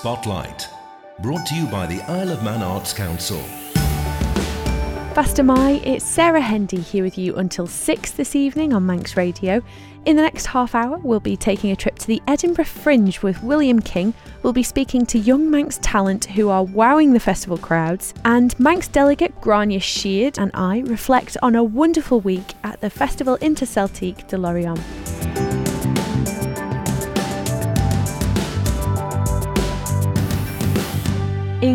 Spotlight, 0.00 0.68
brought 1.20 1.46
to 1.46 1.54
you 1.54 1.66
by 1.68 1.86
the 1.86 2.02
Isle 2.02 2.30
of 2.30 2.42
Man 2.42 2.62
Arts 2.62 2.92
Council. 2.92 3.42
Fastyr 5.14 5.42
mie, 5.42 5.80
it's 5.86 6.04
Sarah 6.04 6.42
Hendy 6.42 6.82
here 6.82 7.02
with 7.02 7.16
you 7.16 7.34
until 7.36 7.66
6 7.66 8.10
this 8.10 8.36
evening 8.36 8.74
on 8.74 8.84
Manx 8.84 9.16
Radio. 9.16 9.62
In 10.04 10.16
the 10.16 10.22
next 10.22 10.44
half 10.44 10.74
hour, 10.74 10.98
we'll 10.98 11.18
be 11.18 11.34
taking 11.34 11.70
a 11.70 11.76
trip 11.76 11.98
to 12.00 12.06
the 12.06 12.20
Edinburgh 12.28 12.66
Fringe 12.66 13.22
with 13.22 13.42
William 13.42 13.80
King. 13.80 14.12
We'll 14.42 14.52
be 14.52 14.62
speaking 14.62 15.06
to 15.06 15.18
young 15.18 15.50
Manx 15.50 15.78
talent 15.80 16.26
who 16.26 16.50
are 16.50 16.62
wowing 16.62 17.14
the 17.14 17.18
festival 17.18 17.56
crowds. 17.56 18.12
And 18.26 18.54
Manx 18.60 18.88
delegate 18.88 19.40
Grania 19.40 19.80
Sheard 19.80 20.38
and 20.38 20.50
I 20.52 20.80
reflect 20.80 21.38
on 21.42 21.54
a 21.54 21.64
wonderful 21.64 22.20
week 22.20 22.52
at 22.64 22.82
the 22.82 22.90
Festival 22.90 23.38
Interceltique 23.38 24.28
de 24.28 24.36
Lorient. 24.36 24.78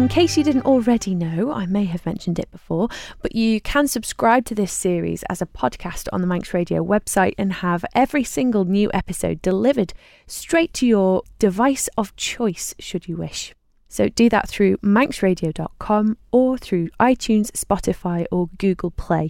In 0.02 0.08
case 0.08 0.36
you 0.36 0.44
didn't 0.44 0.66
already 0.66 1.14
know, 1.14 1.54
I 1.54 1.68
may 1.68 1.86
have 1.86 2.08
mentioned 2.08 2.40
it 2.40 2.50
before, 2.50 2.90
but 3.22 3.36
you 3.36 3.62
can 3.62 3.88
subscribe 3.88 4.46
to 4.46 4.56
this 4.56 4.74
series 4.74 5.22
as 5.30 5.44
a 5.44 5.46
podcast 5.46 6.08
on 6.12 6.22
the 6.22 6.28
Manx 6.28 6.56
Radio 6.56 6.84
website 6.84 7.36
and 7.38 7.54
have 7.54 7.86
every 7.94 8.24
single 8.24 8.66
new 8.66 8.90
episode 8.96 9.44
delivered 9.44 9.94
straight 10.26 10.74
to 10.74 10.88
your 10.88 11.22
device 11.38 11.88
of 12.00 12.16
choice, 12.16 12.74
should 12.80 13.08
you 13.08 13.16
wish. 13.16 13.54
So 13.90 14.10
do 14.10 14.28
that 14.30 14.50
through 14.50 14.78
manxradio.com 14.78 16.18
or 16.32 16.58
through 16.58 16.90
iTunes, 17.00 17.52
Spotify, 17.52 18.26
or 18.32 18.50
Google 18.58 18.90
Play. 18.90 19.30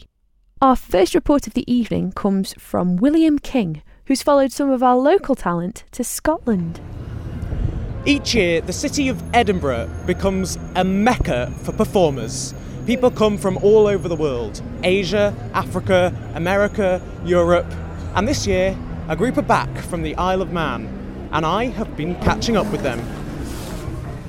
Our 0.61 0.77
first 0.77 1.13
report 1.13 1.47
of 1.47 1.53
the 1.53 1.69
evening 1.69 2.13
comes 2.13 2.53
from 2.57 2.95
William 2.95 3.39
King, 3.39 3.81
who's 4.05 4.23
followed 4.23 4.53
some 4.53 4.69
of 4.69 4.81
our 4.81 4.95
local 4.95 5.35
talent 5.35 5.83
to 5.91 6.05
Scotland. 6.05 6.79
Each 8.03 8.33
year, 8.33 8.61
the 8.61 8.73
city 8.73 9.09
of 9.09 9.21
Edinburgh 9.31 9.87
becomes 10.07 10.57
a 10.75 10.83
mecca 10.83 11.53
for 11.61 11.71
performers. 11.71 12.51
People 12.87 13.11
come 13.11 13.37
from 13.37 13.57
all 13.57 13.85
over 13.85 14.07
the 14.07 14.15
world 14.15 14.59
Asia, 14.83 15.35
Africa, 15.53 16.11
America, 16.33 16.99
Europe. 17.23 17.71
And 18.15 18.27
this 18.27 18.47
year, 18.47 18.75
a 19.07 19.15
group 19.15 19.37
are 19.37 19.43
back 19.43 19.69
from 19.77 20.01
the 20.01 20.15
Isle 20.15 20.41
of 20.41 20.51
Man, 20.51 21.29
and 21.31 21.45
I 21.45 21.65
have 21.65 21.95
been 21.95 22.15
catching 22.21 22.57
up 22.57 22.65
with 22.71 22.81
them. 22.81 22.97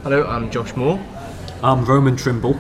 Hello, 0.03 0.27
I'm 0.27 0.51
Josh 0.51 0.77
Moore. 0.77 1.01
I'm 1.63 1.87
Roman 1.87 2.15
Trimble. 2.15 2.53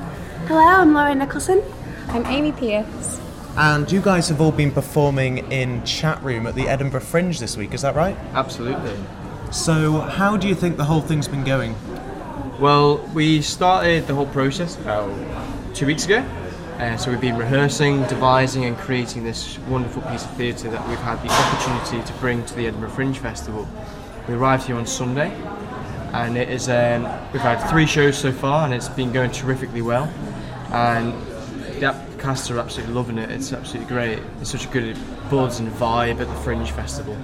Hello, 0.47 0.63
I'm 0.63 0.95
Lauren 0.95 1.19
Nicholson. 1.19 1.63
I'm 2.09 2.25
Amy 2.25 2.53
Pierce. 2.53 3.21
And 3.59 3.93
you 3.93 4.01
guys 4.01 4.31
have 4.31 4.41
all 4.41 4.51
been 4.51 4.71
performing 4.71 5.53
in 5.53 5.85
chat 5.85 6.23
room 6.23 6.47
at 6.47 6.55
the 6.55 6.71
Edinburgh 6.71 7.03
Fringe 7.03 7.39
this 7.39 7.55
week, 7.55 7.75
is 7.75 7.83
that 7.83 7.95
right? 7.95 8.17
Absolutely. 8.33 8.97
So, 9.53 10.00
how 10.00 10.39
do 10.39 10.48
you 10.48 10.55
think 10.55 10.78
the 10.78 10.84
whole 10.84 11.03
thing's 11.03 11.28
been 11.28 11.45
going? 11.45 11.77
Well, 12.58 12.97
we 13.12 13.42
started 13.42 14.06
the 14.06 14.14
whole 14.14 14.27
process 14.27 14.78
about 14.78 15.12
two 15.75 15.84
weeks 15.84 16.06
ago. 16.06 16.27
Uh, 16.78 16.97
so 16.97 17.11
we've 17.11 17.20
been 17.20 17.36
rehearsing, 17.36 18.03
devising, 18.05 18.64
and 18.64 18.78
creating 18.78 19.25
this 19.25 19.59
wonderful 19.69 20.00
piece 20.11 20.25
of 20.25 20.31
theatre 20.36 20.70
that 20.70 20.89
we've 20.89 20.98
had 21.00 21.22
the 21.22 21.28
opportunity 21.31 22.03
to 22.11 22.19
bring 22.19 22.42
to 22.47 22.55
the 22.55 22.67
Edinburgh 22.67 22.89
Fringe 22.89 23.19
Festival. 23.19 23.69
We 24.27 24.33
arrived 24.33 24.67
here 24.67 24.77
on 24.77 24.86
Sunday, 24.86 25.31
and 26.14 26.39
it 26.39 26.48
is 26.48 26.70
um, 26.70 27.03
we've 27.34 27.42
had 27.42 27.62
three 27.69 27.84
shows 27.84 28.16
so 28.16 28.33
far, 28.33 28.64
and 28.64 28.72
it's 28.72 28.89
been 28.89 29.12
going 29.12 29.33
terrifically 29.33 29.83
well. 29.83 30.11
And 30.72 31.12
the 31.78 31.94
cast 32.19 32.50
are 32.50 32.59
absolutely 32.59 32.94
loving 32.94 33.19
it. 33.19 33.31
It's 33.31 33.53
absolutely 33.53 33.94
great. 33.94 34.19
It's 34.41 34.50
such 34.50 34.64
a 34.64 34.70
good 34.70 34.97
buzz 35.31 35.61
and 35.61 35.70
vibe 35.72 36.20
at 36.20 36.27
the 36.27 36.37
Fringe 36.37 36.70
Festival. 36.70 37.19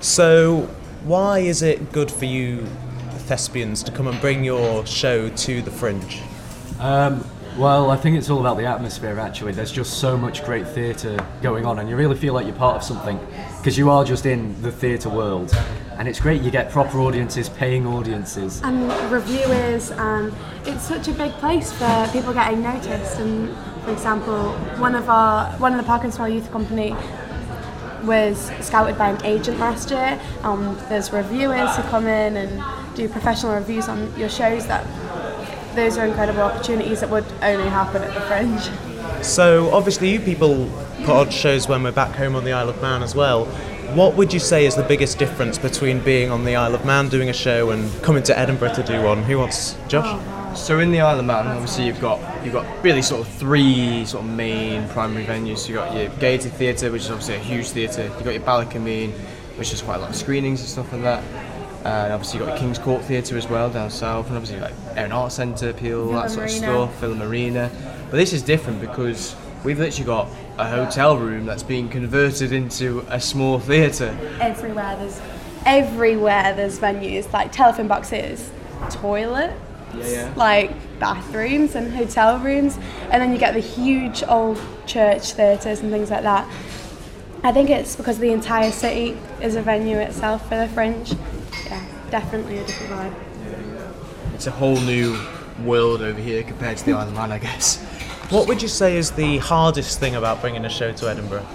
So, 0.00 0.68
why 1.04 1.40
is 1.40 1.62
it 1.62 1.92
good 1.92 2.10
for 2.10 2.24
you 2.24 2.66
thespians 3.26 3.82
to 3.82 3.92
come 3.92 4.06
and 4.06 4.20
bring 4.20 4.44
your 4.44 4.84
show 4.86 5.28
to 5.28 5.62
the 5.62 5.70
Fringe? 5.70 6.20
Um, 6.78 7.24
well, 7.58 7.90
I 7.90 7.96
think 7.96 8.16
it's 8.16 8.30
all 8.30 8.40
about 8.40 8.56
the 8.56 8.64
atmosphere 8.64 9.18
actually. 9.18 9.52
There's 9.52 9.72
just 9.72 9.98
so 9.98 10.16
much 10.16 10.44
great 10.44 10.66
theatre 10.66 11.24
going 11.42 11.66
on, 11.66 11.78
and 11.78 11.88
you 11.88 11.96
really 11.96 12.16
feel 12.16 12.34
like 12.34 12.46
you're 12.46 12.54
part 12.54 12.76
of 12.76 12.82
something 12.82 13.18
because 13.58 13.76
you 13.76 13.90
are 13.90 14.04
just 14.04 14.26
in 14.26 14.60
the 14.62 14.72
theatre 14.72 15.10
world. 15.10 15.54
And 15.98 16.08
it's 16.08 16.18
great, 16.18 16.40
you 16.40 16.50
get 16.50 16.70
proper 16.70 16.98
audiences, 17.00 17.48
paying 17.48 17.86
audiences. 17.86 18.62
And 18.62 18.90
reviewers, 19.12 19.90
and 19.90 20.32
it's 20.64 20.82
such 20.82 21.08
a 21.08 21.12
big 21.12 21.32
place 21.32 21.70
for 21.72 22.08
people 22.12 22.32
getting 22.32 22.62
noticed. 22.62 23.18
And 23.18 23.54
for 23.84 23.92
example, 23.92 24.52
one 24.78 24.94
of 24.94 25.08
our 25.10 25.52
one 25.58 25.72
of 25.72 25.78
the 25.78 25.86
Parkinson's 25.86 26.32
Youth 26.32 26.50
Company 26.50 26.96
was 28.04 28.50
scouted 28.60 28.98
by 28.98 29.10
an 29.10 29.24
agent 29.24 29.58
last 29.58 29.90
year. 29.90 30.20
Um, 30.42 30.76
there's 30.88 31.12
reviewers 31.12 31.76
who 31.76 31.82
come 31.84 32.06
in 32.06 32.36
and 32.36 32.96
do 32.96 33.08
professional 33.08 33.54
reviews 33.54 33.88
on 33.88 34.12
your 34.18 34.28
shows. 34.28 34.66
That 34.66 34.86
those 35.74 35.96
are 35.96 36.06
incredible 36.06 36.42
opportunities 36.42 37.00
that 37.00 37.10
would 37.10 37.26
only 37.42 37.68
happen 37.68 38.02
at 38.02 38.14
the 38.14 38.20
Fringe. 38.22 39.24
So, 39.24 39.72
obviously, 39.72 40.10
you 40.10 40.20
people 40.20 40.70
put 41.04 41.10
on 41.10 41.30
shows 41.30 41.68
when 41.68 41.82
we're 41.82 41.92
back 41.92 42.14
home 42.14 42.36
on 42.36 42.44
the 42.44 42.52
Isle 42.52 42.68
of 42.68 42.80
Man 42.82 43.02
as 43.02 43.14
well. 43.14 43.46
What 43.94 44.14
would 44.16 44.32
you 44.32 44.40
say 44.40 44.64
is 44.64 44.74
the 44.74 44.82
biggest 44.82 45.18
difference 45.18 45.58
between 45.58 46.00
being 46.00 46.30
on 46.30 46.44
the 46.44 46.56
Isle 46.56 46.74
of 46.74 46.84
Man 46.84 47.08
doing 47.08 47.28
a 47.28 47.32
show 47.32 47.70
and 47.70 47.90
coming 48.02 48.22
to 48.24 48.38
Edinburgh 48.38 48.74
to 48.74 48.82
do 48.82 49.02
one? 49.02 49.22
Who 49.22 49.38
wants, 49.38 49.76
Josh? 49.88 50.41
So 50.54 50.80
in 50.80 50.90
the 50.92 51.00
Isle 51.00 51.18
of 51.20 51.24
Man, 51.24 51.46
obviously 51.46 51.86
you've 51.86 52.00
got 52.00 52.20
you've 52.44 52.52
got 52.52 52.66
really 52.84 53.02
sort 53.02 53.26
of 53.26 53.28
three 53.34 54.04
sort 54.04 54.24
of 54.24 54.30
main 54.30 54.86
primary 54.90 55.24
venues. 55.24 55.66
You've 55.68 55.78
got 55.78 55.96
your 55.96 56.08
Gaiety 56.20 56.50
Theatre, 56.50 56.92
which 56.92 57.02
is 57.02 57.10
obviously 57.10 57.36
a 57.36 57.38
huge 57.38 57.68
theatre. 57.68 58.04
You've 58.04 58.24
got 58.24 58.34
your 58.34 58.42
Ballakermeen, 58.42 59.12
which 59.56 59.70
has 59.70 59.80
quite 59.80 59.96
a 59.96 59.98
lot 60.00 60.10
of 60.10 60.16
screenings 60.16 60.60
and 60.60 60.68
stuff 60.68 60.92
like 60.92 61.02
that. 61.02 61.24
And 61.84 62.12
obviously 62.12 62.38
you've 62.38 62.48
got 62.48 62.58
King's 62.58 62.78
Court 62.78 63.02
Theatre 63.02 63.36
as 63.36 63.48
well 63.48 63.70
down 63.70 63.90
south, 63.90 64.28
and 64.28 64.36
obviously 64.36 64.60
like 64.60 64.74
Erin 64.94 65.10
Arts 65.10 65.34
Centre, 65.34 65.72
Peel, 65.72 66.12
that 66.12 66.30
sort 66.30 66.50
of 66.50 66.60
Marina. 66.60 66.86
stuff, 66.86 67.00
Film 67.00 67.22
Arena. 67.22 67.70
But 68.10 68.18
this 68.18 68.32
is 68.32 68.42
different 68.42 68.80
because 68.80 69.34
we've 69.64 69.78
literally 69.78 70.06
got 70.06 70.28
a 70.58 70.68
hotel 70.68 71.16
room 71.16 71.46
that's 71.46 71.62
being 71.62 71.88
converted 71.88 72.52
into 72.52 73.04
a 73.08 73.20
small 73.20 73.58
theatre. 73.58 74.16
Everywhere 74.40 74.96
there's 74.96 75.20
everywhere 75.64 76.54
there's 76.54 76.78
venues 76.78 77.32
like 77.32 77.52
telephone 77.52 77.88
boxes, 77.88 78.50
toilets, 78.90 79.54
Yeah, 79.94 80.06
yeah. 80.06 80.32
like 80.36 80.70
bathrooms 80.98 81.74
and 81.74 81.92
hotel 81.92 82.38
rooms, 82.38 82.78
and 83.10 83.22
then 83.22 83.32
you 83.32 83.38
get 83.38 83.54
the 83.54 83.60
huge 83.60 84.22
old 84.24 84.60
church 84.86 85.32
theatres 85.32 85.80
and 85.80 85.90
things 85.90 86.10
like 86.10 86.22
that. 86.22 86.48
I 87.44 87.52
think 87.52 87.70
it's 87.70 87.96
because 87.96 88.18
the 88.18 88.30
entire 88.30 88.70
city 88.70 89.18
is 89.40 89.56
a 89.56 89.62
venue 89.62 89.98
itself 89.98 90.48
for 90.48 90.56
the 90.56 90.68
Fringe. 90.68 91.12
Yeah, 91.66 91.84
definitely 92.10 92.58
a 92.58 92.66
different 92.66 92.92
vibe. 92.92 94.34
It's 94.34 94.46
a 94.46 94.52
whole 94.52 94.80
new 94.80 95.18
world 95.64 96.02
over 96.02 96.20
here 96.20 96.42
compared 96.42 96.78
to 96.78 96.84
the 96.84 96.92
Isle 96.92 97.08
of 97.08 97.14
Man, 97.14 97.32
I 97.32 97.38
guess. 97.38 97.82
What 98.30 98.48
would 98.48 98.62
you 98.62 98.68
say 98.68 98.96
is 98.96 99.10
the 99.10 99.38
hardest 99.38 100.00
thing 100.00 100.14
about 100.14 100.40
bringing 100.40 100.64
a 100.64 100.70
show 100.70 100.92
to 100.92 101.10
Edinburgh? 101.10 101.46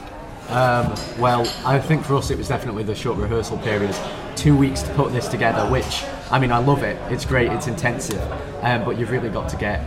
Um, 0.50 0.94
well, 1.18 1.52
I 1.66 1.80
think 1.80 2.06
for 2.06 2.16
us 2.16 2.32
it 2.32 2.38
was 2.38 2.48
definitely 2.48 2.84
the 2.84 2.96
short 2.96 3.18
rehearsal 3.18 3.58
period. 3.58 3.96
Two 4.36 4.56
weeks 4.56 4.82
to 4.84 4.94
put 4.94 5.12
this 5.12 5.28
together, 5.28 5.70
which, 5.70 6.04
I 6.30 6.40
mean, 6.40 6.52
I 6.52 6.58
love 6.58 6.84
it. 6.84 6.98
It's 7.12 7.26
great, 7.26 7.52
it's 7.52 7.68
intensive. 7.68 8.22
Um, 8.62 8.84
but 8.84 8.98
you've 8.98 9.12
really 9.12 9.30
got 9.30 9.48
to 9.50 9.58
get 9.58 9.82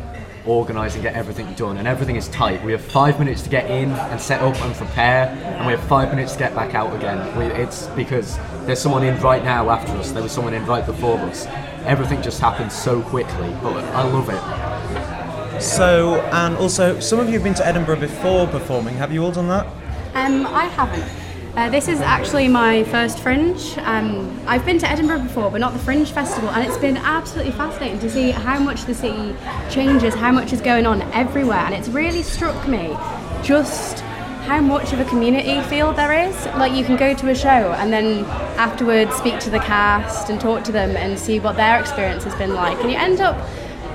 organised 0.46 0.94
and 0.94 1.02
get 1.02 1.14
everything 1.14 1.52
done. 1.54 1.76
And 1.76 1.86
everything 1.86 2.16
is 2.16 2.28
tight. 2.28 2.64
We 2.64 2.72
have 2.72 2.80
five 2.80 3.18
minutes 3.18 3.42
to 3.42 3.50
get 3.50 3.70
in 3.70 3.90
and 3.90 4.20
set 4.20 4.40
up 4.40 4.56
and 4.62 4.74
prepare, 4.74 5.28
and 5.28 5.66
we 5.66 5.72
have 5.72 5.82
five 5.84 6.08
minutes 6.10 6.32
to 6.32 6.38
get 6.38 6.54
back 6.54 6.74
out 6.74 6.94
again. 6.96 7.36
We, 7.36 7.44
it's 7.44 7.86
because 7.88 8.38
there's 8.64 8.80
someone 8.80 9.04
in 9.04 9.20
right 9.20 9.44
now 9.44 9.68
after 9.70 9.92
us, 9.92 10.12
there 10.12 10.22
was 10.22 10.32
someone 10.32 10.54
in 10.54 10.64
right 10.66 10.86
before 10.86 11.18
us. 11.18 11.46
Everything 11.84 12.22
just 12.22 12.40
happens 12.40 12.74
so 12.74 13.02
quickly, 13.02 13.50
but 13.62 13.84
I 13.84 14.02
love 14.02 14.28
it. 14.30 15.60
So, 15.60 16.20
and 16.32 16.56
also, 16.56 17.00
some 17.00 17.20
of 17.20 17.26
you 17.26 17.34
have 17.34 17.44
been 17.44 17.54
to 17.54 17.66
Edinburgh 17.66 18.00
before 18.00 18.46
performing. 18.46 18.96
Have 18.96 19.12
you 19.12 19.22
all 19.22 19.32
done 19.32 19.48
that? 19.48 19.66
Um, 20.14 20.46
I 20.46 20.64
haven't. 20.64 21.19
Uh, 21.60 21.68
this 21.68 21.88
is 21.88 22.00
actually 22.00 22.48
my 22.48 22.82
first 22.84 23.18
Fringe. 23.18 23.76
Um, 23.80 24.40
I've 24.46 24.64
been 24.64 24.78
to 24.78 24.90
Edinburgh 24.90 25.24
before, 25.24 25.50
but 25.50 25.60
not 25.60 25.74
the 25.74 25.78
Fringe 25.78 26.10
Festival, 26.10 26.48
and 26.48 26.66
it's 26.66 26.78
been 26.78 26.96
absolutely 26.96 27.52
fascinating 27.52 27.98
to 27.98 28.08
see 28.08 28.30
how 28.30 28.58
much 28.58 28.86
the 28.86 28.94
city 28.94 29.36
changes, 29.68 30.14
how 30.14 30.32
much 30.32 30.54
is 30.54 30.62
going 30.62 30.86
on 30.86 31.02
everywhere, 31.12 31.58
and 31.58 31.74
it's 31.74 31.88
really 31.88 32.22
struck 32.22 32.66
me 32.66 32.96
just 33.42 34.00
how 34.46 34.58
much 34.58 34.94
of 34.94 35.00
a 35.00 35.04
community 35.04 35.60
feel 35.68 35.92
there 35.92 36.26
is. 36.26 36.46
Like 36.46 36.72
you 36.72 36.82
can 36.82 36.96
go 36.96 37.12
to 37.12 37.28
a 37.28 37.34
show 37.34 37.74
and 37.74 37.92
then 37.92 38.24
afterwards 38.56 39.14
speak 39.16 39.38
to 39.40 39.50
the 39.50 39.58
cast 39.58 40.30
and 40.30 40.40
talk 40.40 40.64
to 40.64 40.72
them 40.72 40.96
and 40.96 41.18
see 41.18 41.40
what 41.40 41.56
their 41.56 41.78
experience 41.78 42.24
has 42.24 42.34
been 42.36 42.54
like, 42.54 42.80
and 42.80 42.90
you 42.90 42.96
end 42.96 43.20
up 43.20 43.36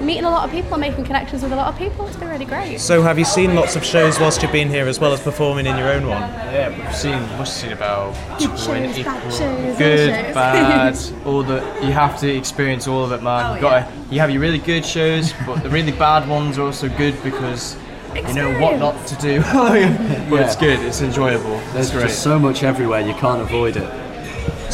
meeting 0.06 0.26
a 0.26 0.30
lot 0.30 0.46
of 0.46 0.52
people 0.52 0.74
and 0.74 0.82
making 0.82 1.04
connections 1.06 1.42
with 1.44 1.52
a 1.52 1.56
lot 1.56 1.68
of 1.68 1.78
people. 1.78 2.08
It's 2.08 2.16
been 2.16 2.30
really 2.30 2.46
great. 2.46 2.80
So, 2.80 3.02
have 3.02 3.18
you 3.18 3.26
seen 3.26 3.56
lots 3.56 3.76
of 3.76 3.84
shows 3.84 4.20
whilst 4.20 4.42
you've 4.42 4.52
been 4.52 4.70
here 4.70 4.88
as 4.88 5.00
well 5.00 5.14
as 5.14 5.22
performing 5.22 5.66
in 5.66 5.78
your 5.78 5.90
own 5.92 6.08
one? 6.08 6.22
Yeah, 6.22 6.70
we've 6.70 6.96
seen 6.96 7.20
must 7.38 7.62
have 7.62 7.70
seen 7.70 7.72
about 7.72 8.14
Good 8.38 8.58
shows, 8.58 9.04
bad 9.04 9.24
shows, 9.34 9.78
good, 9.78 10.10
all 10.10 10.24
shows. 10.26 10.34
bad, 10.36 10.98
all 11.26 11.44
the 11.44 11.56
you 11.82 11.92
have 11.92 12.20
to 12.20 12.30
experience 12.30 12.88
all 12.88 13.04
of 13.04 13.12
it, 13.12 13.24
man. 13.24 13.52
Oh, 13.52 13.56
you 13.56 13.62
got 13.62 13.88
to 13.88 14.14
you 14.14 14.20
have 14.20 14.30
your 14.30 14.42
really 14.42 14.60
good 14.60 14.86
shows, 14.86 15.34
but 15.46 15.64
the 15.64 15.70
really 15.70 15.92
bad 15.92 16.30
ones 16.30 16.58
are 16.58 16.64
also 16.64 16.88
good 16.90 17.22
because 17.24 17.76
you 18.16 18.34
know 18.34 18.58
what 18.60 18.80
not 18.80 19.08
to 19.08 19.16
do. 19.16 19.42
but 20.30 20.42
it's 20.42 20.56
good, 20.56 20.80
it's 20.80 21.02
enjoyable. 21.02 21.58
There's 21.74 21.94
It's 21.94 22.04
just 22.04 22.24
so 22.24 22.40
much 22.40 22.64
everywhere, 22.64 23.02
you 23.02 23.14
can't 23.16 23.42
avoid 23.42 23.78
it. 23.78 24.05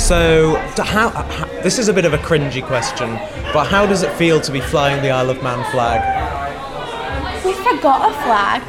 So, 0.01 0.55
to 0.75 0.83
how, 0.83 1.09
uh, 1.09 1.23
how, 1.23 1.45
this 1.61 1.77
is 1.77 1.87
a 1.87 1.93
bit 1.93 2.05
of 2.05 2.13
a 2.13 2.17
cringy 2.17 2.65
question, 2.65 3.11
but 3.53 3.65
how 3.67 3.85
does 3.85 4.01
it 4.01 4.11
feel 4.13 4.41
to 4.41 4.51
be 4.51 4.59
flying 4.59 4.99
the 5.03 5.11
Isle 5.11 5.29
of 5.29 5.43
Man 5.43 5.63
flag? 5.71 6.01
We 7.45 7.53
forgot 7.53 8.09
a 8.09 8.13
flag. 8.23 8.61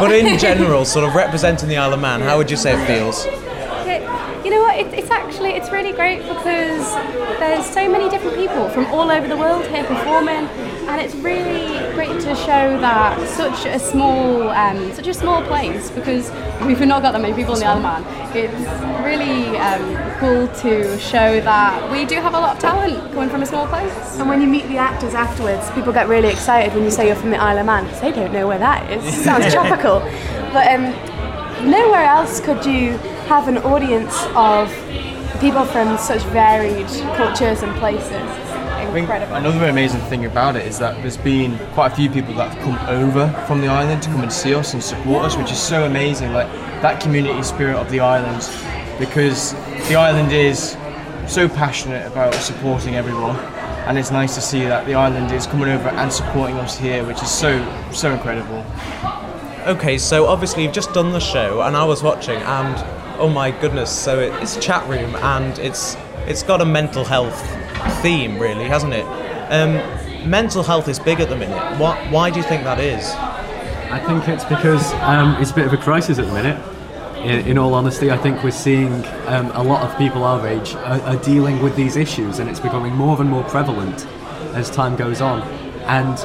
But 0.00 0.12
in 0.12 0.38
general, 0.38 0.84
sort 0.84 1.08
of 1.08 1.14
representing 1.14 1.68
the 1.68 1.76
Isle 1.76 1.94
of 1.94 2.00
Man, 2.00 2.20
how 2.20 2.36
would 2.36 2.50
you 2.50 2.56
say 2.56 2.72
it 2.72 2.86
feels? 2.86 3.24
It, 3.24 4.02
you 4.44 4.50
know 4.50 4.60
what? 4.60 4.78
It, 4.78 4.92
it's 4.92 5.10
actually 5.10 5.50
it's 5.50 5.70
really 5.70 5.92
great 5.92 6.18
because 6.22 6.44
there's 7.38 7.66
so 7.66 7.88
many 7.88 8.08
different 8.10 8.36
people 8.36 8.68
from 8.68 8.86
all 8.86 9.10
over 9.10 9.28
the 9.28 9.36
world 9.36 9.66
here 9.66 9.84
performing, 9.84 10.48
and 10.88 11.00
it's 11.00 11.14
really 11.16 11.78
great 11.94 12.20
to 12.20 12.34
show 12.34 12.78
that 12.80 13.28
such 13.28 13.66
a 13.66 13.78
small 13.78 14.48
um, 14.50 14.92
such 14.92 15.06
a 15.06 15.14
small 15.14 15.42
place 15.44 15.90
because 15.90 16.30
we've 16.66 16.80
not 16.80 17.02
got 17.02 17.12
that 17.12 17.20
many 17.20 17.34
people 17.34 17.54
in 17.54 17.60
the 17.60 17.66
Isle 17.66 17.76
of 17.76 17.82
Man. 17.82 18.36
It's 18.36 18.54
really 19.04 19.56
um, 19.58 20.18
cool 20.18 20.48
to 20.62 20.98
show 20.98 21.40
that 21.40 21.90
we 21.90 22.04
do 22.04 22.16
have 22.16 22.34
a 22.34 22.40
lot 22.40 22.56
of 22.56 22.62
talent 22.62 23.12
coming 23.12 23.28
from 23.28 23.42
a 23.42 23.46
small 23.46 23.66
place. 23.66 24.18
And 24.18 24.28
when 24.28 24.40
you 24.40 24.46
meet 24.46 24.66
the 24.68 24.78
actors 24.78 25.14
afterwards, 25.14 25.70
people 25.70 25.92
get 25.92 26.08
really 26.08 26.28
excited 26.28 26.74
when 26.74 26.84
you 26.84 26.90
say 26.90 27.06
you're 27.06 27.16
from 27.16 27.30
the 27.30 27.40
Isle 27.40 27.58
of 27.58 27.66
Man 27.66 27.84
because 27.84 28.00
they 28.00 28.12
don't 28.12 28.32
know 28.32 28.48
where 28.48 28.58
that 28.58 28.90
is. 28.90 29.04
It 29.06 29.22
sounds 29.24 29.52
tropical. 29.52 30.00
But 30.52 30.68
um, 30.72 30.82
nowhere 31.70 32.04
else 32.04 32.40
could 32.40 32.64
you 32.66 32.92
have 33.28 33.48
an 33.48 33.58
audience 33.58 34.14
of 34.34 34.68
people 35.40 35.64
from 35.64 35.98
such 35.98 36.22
varied 36.26 36.86
cultures 37.16 37.62
and 37.62 37.74
places. 37.76 38.41
I 38.92 38.96
think 38.96 39.08
Incredible. 39.08 39.36
another 39.36 39.68
amazing 39.70 40.02
thing 40.02 40.26
about 40.26 40.54
it 40.54 40.66
is 40.66 40.78
that 40.80 41.00
there's 41.00 41.16
been 41.16 41.56
quite 41.72 41.92
a 41.92 41.94
few 41.94 42.10
people 42.10 42.34
that 42.34 42.52
have 42.52 42.62
come 42.62 42.78
over 42.90 43.26
from 43.46 43.62
the 43.62 43.66
island 43.66 44.02
to 44.02 44.10
come 44.10 44.20
and 44.20 44.30
see 44.30 44.54
us 44.54 44.74
and 44.74 44.84
support 44.84 45.24
us, 45.24 45.34
which 45.34 45.50
is 45.50 45.58
so 45.58 45.86
amazing. 45.86 46.34
Like 46.34 46.46
that 46.82 47.00
community 47.00 47.42
spirit 47.42 47.76
of 47.76 47.90
the 47.90 48.00
island, 48.00 48.46
because 48.98 49.54
the 49.88 49.94
island 49.94 50.30
is 50.30 50.76
so 51.26 51.48
passionate 51.48 52.06
about 52.06 52.34
supporting 52.34 52.94
everyone, 52.94 53.36
and 53.86 53.96
it's 53.96 54.10
nice 54.10 54.34
to 54.34 54.42
see 54.42 54.60
that 54.64 54.84
the 54.84 54.92
island 54.92 55.32
is 55.32 55.46
coming 55.46 55.70
over 55.70 55.88
and 55.88 56.12
supporting 56.12 56.58
us 56.58 56.76
here, 56.76 57.02
which 57.02 57.22
is 57.22 57.30
so 57.30 57.64
so 57.92 58.12
incredible. 58.12 58.62
Okay, 59.66 59.96
so 59.96 60.26
obviously 60.26 60.64
you've 60.64 60.74
just 60.74 60.92
done 60.92 61.12
the 61.12 61.18
show, 61.18 61.62
and 61.62 61.78
I 61.78 61.84
was 61.84 62.02
watching, 62.02 62.36
and 62.42 62.76
oh 63.18 63.30
my 63.30 63.52
goodness, 63.52 63.90
so 63.90 64.18
it, 64.18 64.34
it's 64.42 64.58
a 64.58 64.60
chat 64.60 64.86
room, 64.86 65.16
and 65.16 65.58
it's 65.60 65.96
it's 66.26 66.42
got 66.42 66.60
a 66.60 66.66
mental 66.66 67.06
health 67.06 67.42
theme, 68.02 68.38
really, 68.38 68.64
hasn't 68.64 68.92
it? 68.92 69.04
Um, 69.50 69.74
mental 70.28 70.62
health 70.62 70.88
is 70.88 70.98
big 70.98 71.20
at 71.20 71.28
the 71.28 71.36
minute. 71.36 71.78
What? 71.78 71.98
Why 72.10 72.30
do 72.30 72.38
you 72.38 72.44
think 72.44 72.64
that 72.64 72.80
is? 72.80 73.10
I 73.90 73.98
think 73.98 74.26
it's 74.28 74.44
because 74.44 74.92
um, 74.94 75.36
it's 75.40 75.50
a 75.50 75.54
bit 75.54 75.66
of 75.66 75.72
a 75.72 75.76
crisis 75.76 76.18
at 76.18 76.26
the 76.26 76.32
minute. 76.32 76.60
In, 77.18 77.46
in 77.46 77.58
all 77.58 77.74
honesty, 77.74 78.10
I 78.10 78.16
think 78.16 78.42
we're 78.42 78.50
seeing 78.50 78.92
um, 79.26 79.50
a 79.52 79.62
lot 79.62 79.88
of 79.88 79.96
people 79.96 80.24
our 80.24 80.46
age 80.48 80.74
are, 80.74 81.00
are 81.02 81.16
dealing 81.16 81.62
with 81.62 81.76
these 81.76 81.96
issues, 81.96 82.38
and 82.38 82.48
it's 82.48 82.58
becoming 82.58 82.94
more 82.94 83.20
and 83.20 83.30
more 83.30 83.44
prevalent 83.44 84.06
as 84.54 84.70
time 84.70 84.96
goes 84.96 85.20
on. 85.20 85.42
And 85.82 86.18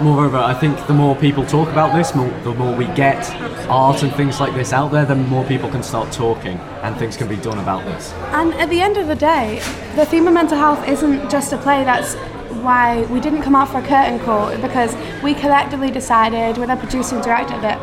moreover, 0.00 0.36
I 0.36 0.54
think 0.54 0.86
the 0.86 0.94
more 0.94 1.16
people 1.16 1.44
talk 1.44 1.68
about 1.68 1.94
this, 1.94 2.14
more, 2.14 2.30
the 2.42 2.54
more 2.54 2.74
we 2.74 2.86
get 2.88 3.28
art 3.68 4.02
and 4.02 4.14
things 4.14 4.40
like 4.40 4.54
this 4.54 4.72
out 4.72 4.90
there, 4.90 5.04
the 5.04 5.14
more 5.14 5.44
people 5.44 5.70
can 5.70 5.82
start 5.82 6.12
talking 6.12 6.58
and 6.82 6.96
things 6.96 7.16
can 7.16 7.28
be 7.28 7.36
done 7.36 7.58
about 7.58 7.84
this. 7.84 8.12
And 8.32 8.54
at 8.54 8.70
the 8.70 8.80
end 8.80 8.96
of 8.96 9.08
the 9.08 9.16
day, 9.16 9.60
the 9.96 10.06
theme 10.06 10.26
of 10.26 10.34
mental 10.34 10.56
health 10.56 10.86
isn't 10.88 11.30
just 11.30 11.52
a 11.52 11.58
play. 11.58 11.84
That's 11.84 12.14
why 12.62 13.02
we 13.06 13.20
didn't 13.20 13.42
come 13.42 13.54
out 13.54 13.68
for 13.68 13.78
a 13.78 13.86
curtain 13.86 14.18
call 14.20 14.56
because 14.58 14.94
we 15.22 15.34
collectively 15.34 15.90
decided 15.90 16.58
with 16.58 16.70
our 16.70 16.76
producer 16.76 17.16
and 17.16 17.24
director 17.24 17.60
that 17.60 17.78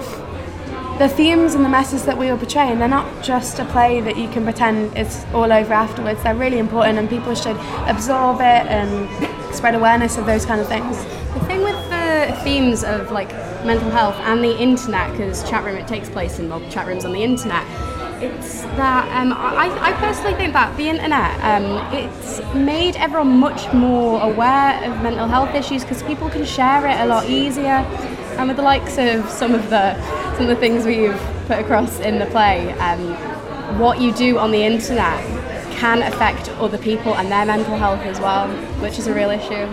the 0.99 1.09
themes 1.09 1.55
and 1.55 1.65
the 1.65 1.69
messages 1.69 2.05
that 2.05 2.17
we 2.17 2.31
were 2.31 2.37
portraying, 2.37 2.79
they're 2.79 2.87
not 2.87 3.21
just 3.21 3.59
a 3.59 3.65
play 3.65 3.99
that 3.99 4.17
you 4.17 4.29
can 4.29 4.43
pretend 4.43 4.95
it's 4.97 5.25
all 5.33 5.51
over 5.51 5.73
afterwards. 5.73 6.23
They're 6.23 6.35
really 6.35 6.57
important 6.57 6.97
and 6.97 7.09
people 7.09 7.35
should 7.35 7.57
absorb 7.87 8.37
it 8.37 8.65
and 8.67 9.09
spread 9.53 9.75
awareness 9.75 10.17
of 10.17 10.25
those 10.25 10.45
kind 10.45 10.61
of 10.61 10.67
things. 10.67 11.03
The 11.33 11.41
thing 11.41 11.63
with 11.63 11.75
the 11.89 11.94
themes 12.43 12.83
of 12.83 13.11
like 13.11 13.29
mental 13.65 13.89
health 13.89 14.15
and 14.29 14.43
the 14.43 14.57
internet, 14.57 15.11
because 15.11 15.47
chat 15.49 15.63
room 15.63 15.75
it 15.75 15.87
takes 15.87 16.09
place 16.09 16.39
in 16.39 16.49
well, 16.49 16.61
chat 16.69 16.87
rooms 16.87 17.05
on 17.05 17.13
the 17.13 17.23
internet. 17.23 17.65
It's 18.21 18.61
that 18.79 19.05
um, 19.19 19.33
I, 19.33 19.67
I 19.81 19.91
personally 19.93 20.35
think 20.35 20.53
that 20.53 20.75
the 20.77 20.87
internet 20.87 21.31
um, 21.43 21.93
it's 21.93 22.41
made 22.53 22.95
everyone 22.95 23.37
much 23.39 23.71
more 23.73 24.21
aware 24.21 24.83
of 24.89 25.03
mental 25.03 25.27
health 25.27 25.53
issues 25.53 25.83
because 25.83 26.01
people 26.03 26.29
can 26.29 26.45
share 26.45 26.85
it 26.87 26.99
a 27.01 27.05
lot 27.05 27.29
easier. 27.29 27.83
And 28.37 28.47
with 28.47 28.57
the 28.57 28.63
likes 28.63 28.97
of 28.97 29.29
some 29.29 29.53
of 29.53 29.69
the 29.69 29.95
some 30.35 30.43
of 30.43 30.47
the 30.47 30.55
things 30.55 30.85
we've 30.85 31.19
put 31.47 31.59
across 31.59 31.99
in 31.99 32.19
the 32.19 32.25
play, 32.27 32.71
um, 32.79 32.99
what 33.79 33.99
you 33.99 34.13
do 34.13 34.37
on 34.39 34.51
the 34.51 34.63
internet 34.63 35.23
can 35.75 36.01
affect 36.01 36.49
other 36.51 36.77
people 36.77 37.15
and 37.15 37.29
their 37.31 37.45
mental 37.45 37.75
health 37.77 37.99
as 38.01 38.19
well, 38.19 38.47
which 38.81 38.97
is 38.97 39.07
a 39.07 39.13
real 39.13 39.29
issue. 39.29 39.67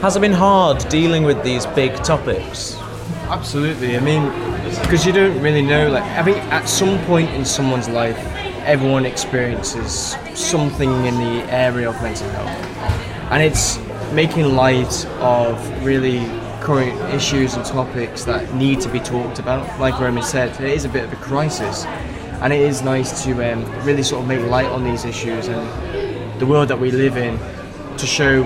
Has 0.00 0.14
it 0.14 0.20
been 0.20 0.32
hard 0.32 0.86
dealing 0.90 1.24
with 1.24 1.42
these 1.42 1.64
big 1.64 1.94
topics? 2.04 2.76
Absolutely. 3.28 3.96
I 3.96 4.00
mean, 4.00 4.26
because 4.82 5.06
you 5.06 5.12
don't 5.12 5.40
really 5.40 5.62
know. 5.62 5.88
Like, 5.88 6.02
I 6.02 6.22
think 6.22 6.36
at 6.52 6.68
some 6.68 7.02
point 7.06 7.30
in 7.30 7.46
someone's 7.46 7.88
life, 7.88 8.18
everyone 8.66 9.06
experiences 9.06 10.14
something 10.34 10.90
in 11.06 11.14
the 11.16 11.50
area 11.50 11.88
of 11.88 12.00
mental 12.02 12.28
health, 12.28 13.30
and 13.32 13.42
it's 13.42 13.78
making 14.12 14.54
light 14.54 15.06
of 15.20 15.84
really 15.84 16.18
current 16.60 17.00
issues 17.14 17.54
and 17.54 17.64
topics 17.64 18.24
that 18.24 18.54
need 18.54 18.82
to 18.82 18.90
be 18.90 19.00
talked 19.00 19.38
about. 19.38 19.80
Like 19.80 19.98
Roman 19.98 20.22
said, 20.22 20.50
it 20.60 20.70
is 20.70 20.84
a 20.84 20.90
bit 20.90 21.04
of 21.04 21.12
a 21.12 21.16
crisis, 21.16 21.86
and 22.42 22.52
it 22.52 22.60
is 22.60 22.82
nice 22.82 23.24
to 23.24 23.52
um, 23.52 23.64
really 23.86 24.02
sort 24.02 24.22
of 24.22 24.28
make 24.28 24.44
light 24.46 24.66
on 24.66 24.84
these 24.84 25.06
issues 25.06 25.48
and 25.48 26.40
the 26.40 26.46
world 26.46 26.68
that 26.68 26.78
we 26.78 26.90
live 26.90 27.16
in 27.16 27.38
to 27.96 28.06
show 28.06 28.44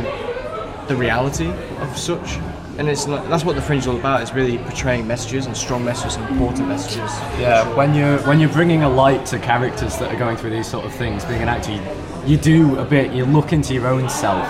the 0.91 0.97
reality 0.97 1.49
of 1.79 1.97
such. 1.97 2.37
And 2.77 2.89
it's 2.89 3.07
not, 3.07 3.29
that's 3.29 3.45
what 3.45 3.55
the 3.55 3.63
fringe 3.63 3.83
is 3.83 3.87
all 3.87 3.97
about. 3.97 4.23
It's 4.23 4.33
really 4.33 4.59
portraying 4.59 5.07
messages 5.07 5.47
and 5.47 5.57
strong 5.57 5.85
messages 5.85 6.17
and 6.17 6.29
important 6.29 6.67
messages. 6.67 7.11
Yeah, 7.39 7.73
when 7.77 7.95
you're 7.95 8.19
when 8.21 8.41
you're 8.41 8.53
bringing 8.53 8.83
a 8.83 8.89
light 8.89 9.25
to 9.27 9.39
characters 9.39 9.99
that 9.99 10.13
are 10.13 10.19
going 10.19 10.37
through 10.37 10.51
these 10.51 10.67
sort 10.67 10.85
of 10.85 10.93
things, 10.93 11.25
being 11.25 11.43
an 11.43 11.49
actor, 11.49 11.73
you, 11.73 11.83
you 12.27 12.37
do 12.37 12.79
a 12.79 12.85
bit. 12.85 13.13
You 13.13 13.25
look 13.25 13.53
into 13.53 13.73
your 13.75 13.87
own 13.87 14.09
self, 14.09 14.45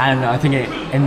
and 0.00 0.24
I 0.24 0.38
think 0.38 0.54
it 0.54 0.68
in, 0.92 1.04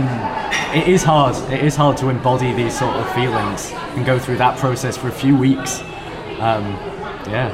it 0.74 0.88
is 0.88 1.02
hard. 1.02 1.34
It 1.52 1.62
is 1.62 1.76
hard 1.76 1.96
to 1.98 2.08
embody 2.08 2.52
these 2.54 2.78
sort 2.78 2.94
of 2.94 3.12
feelings 3.14 3.72
and 3.96 4.06
go 4.06 4.18
through 4.18 4.38
that 4.38 4.58
process 4.58 4.96
for 4.96 5.08
a 5.08 5.12
few 5.12 5.36
weeks. 5.36 5.80
Um, 6.40 6.64
yeah. 7.28 7.50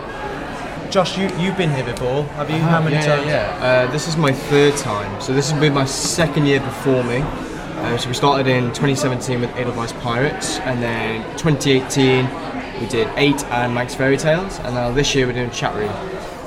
Josh, 0.91 1.19
you 1.19 1.29
you've 1.39 1.57
been 1.57 1.73
here 1.75 1.85
before, 1.85 2.25
have 2.35 2.51
you? 2.51 2.59
How 2.59 2.81
many 2.81 2.97
yeah, 2.97 3.07
times? 3.07 3.27
Yeah, 3.27 3.59
yeah. 3.59 3.87
Uh, 3.89 3.93
this 3.93 4.09
is 4.09 4.17
my 4.17 4.33
third 4.33 4.77
time. 4.77 5.21
So 5.21 5.33
this 5.33 5.51
has 5.51 5.61
been 5.61 5.75
my 5.75 5.85
second 5.85 6.47
year 6.47 6.61
performing. 6.61 7.23
Uh, 7.23 7.99
so 7.99 8.09
we 8.09 8.15
started 8.15 8.47
in 8.47 8.65
2017 8.69 9.41
with 9.41 9.51
Edelweiss 9.57 9.93
Pirates, 9.95 10.59
and 10.61 10.83
then 10.83 11.23
2018 11.37 12.81
we 12.81 12.87
did 12.87 13.09
Eight 13.17 13.43
and 13.47 13.75
Manx 13.75 13.95
Fairy 13.95 14.17
Tales, 14.17 14.59
and 14.61 14.75
now 14.75 14.91
this 14.91 15.15
year 15.15 15.27
we're 15.27 15.33
doing 15.33 15.51
Chat 15.51 15.75
Room. 15.75 15.91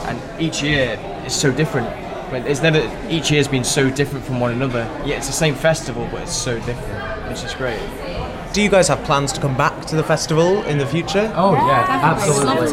And 0.08 0.42
each 0.42 0.64
year 0.64 1.00
is 1.26 1.34
so 1.34 1.52
different. 1.52 1.88
But 2.30 2.46
It's 2.46 2.62
never 2.62 2.80
each 3.10 3.32
year's 3.32 3.48
been 3.48 3.64
so 3.64 3.90
different 3.90 4.26
from 4.26 4.40
one 4.40 4.52
another. 4.52 4.84
Yeah, 5.06 5.18
it's 5.18 5.28
the 5.28 5.34
same 5.34 5.56
festival, 5.56 6.08
but 6.12 6.22
it's 6.24 6.36
so 6.36 6.60
different, 6.60 7.30
which 7.30 7.44
is 7.44 7.54
great. 7.56 7.82
Do 8.54 8.62
you 8.62 8.70
guys 8.70 8.88
have 8.88 9.04
plans 9.04 9.32
to 9.34 9.42
come 9.42 9.56
back 9.56 9.86
to 9.86 9.96
the 9.96 10.04
festival 10.04 10.64
in 10.64 10.78
the 10.78 10.86
future? 10.86 11.32
Oh 11.36 11.54
yeah, 11.54 11.86
absolutely. 12.04 12.72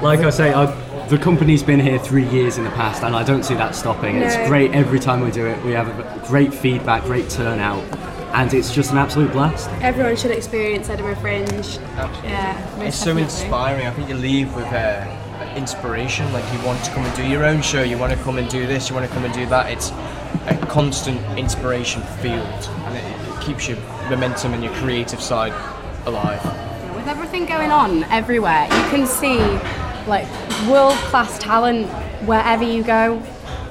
Like 0.00 0.20
I 0.20 0.30
say, 0.30 0.54
i 0.54 0.64
the 1.10 1.18
company's 1.18 1.64
been 1.64 1.80
here 1.80 1.98
three 1.98 2.28
years 2.28 2.56
in 2.56 2.62
the 2.62 2.70
past, 2.70 3.02
and 3.02 3.16
I 3.16 3.24
don't 3.24 3.42
see 3.42 3.54
that 3.54 3.74
stopping. 3.74 4.18
It's 4.18 4.36
great 4.48 4.70
every 4.70 5.00
time 5.00 5.20
we 5.20 5.32
do 5.32 5.44
it. 5.44 5.60
We 5.64 5.72
have 5.72 5.88
a 5.88 6.28
great 6.28 6.54
feedback, 6.54 7.02
great 7.02 7.28
turnout, 7.28 7.82
and 8.32 8.54
it's 8.54 8.72
just 8.72 8.92
an 8.92 8.98
absolute 8.98 9.32
blast. 9.32 9.68
Everyone 9.82 10.14
should 10.14 10.30
experience 10.30 10.88
Edinburgh 10.88 11.16
Fringe. 11.16 11.78
Yeah, 12.22 12.74
most 12.78 12.86
It's 12.86 12.96
so 12.96 13.16
inspiring. 13.16 13.88
I 13.88 13.90
think 13.90 14.08
you 14.08 14.14
leave 14.14 14.54
with 14.54 14.66
uh, 14.66 15.04
inspiration. 15.56 16.32
Like 16.32 16.44
you 16.52 16.64
want 16.64 16.82
to 16.84 16.92
come 16.92 17.04
and 17.04 17.16
do 17.16 17.26
your 17.26 17.44
own 17.44 17.60
show. 17.60 17.82
You 17.82 17.98
want 17.98 18.12
to 18.12 18.18
come 18.20 18.38
and 18.38 18.48
do 18.48 18.68
this. 18.68 18.88
You 18.88 18.94
want 18.94 19.08
to 19.08 19.12
come 19.12 19.24
and 19.24 19.34
do 19.34 19.46
that. 19.46 19.68
It's 19.68 19.90
a 20.46 20.66
constant 20.68 21.20
inspiration 21.36 22.02
field, 22.22 22.68
and 22.84 22.96
it, 22.96 23.28
it 23.28 23.40
keeps 23.40 23.68
your 23.68 23.78
momentum 24.08 24.54
and 24.54 24.62
your 24.62 24.72
creative 24.74 25.20
side 25.20 25.52
alive. 26.06 26.44
With 26.94 27.08
everything 27.08 27.46
going 27.46 27.72
on 27.72 28.04
everywhere, 28.04 28.66
you 28.66 28.90
can 28.90 29.08
see 29.08 29.40
like 30.06 30.28
world 30.68 30.96
class 31.10 31.38
talent 31.38 31.86
wherever 32.26 32.64
you 32.64 32.82
go. 32.82 33.22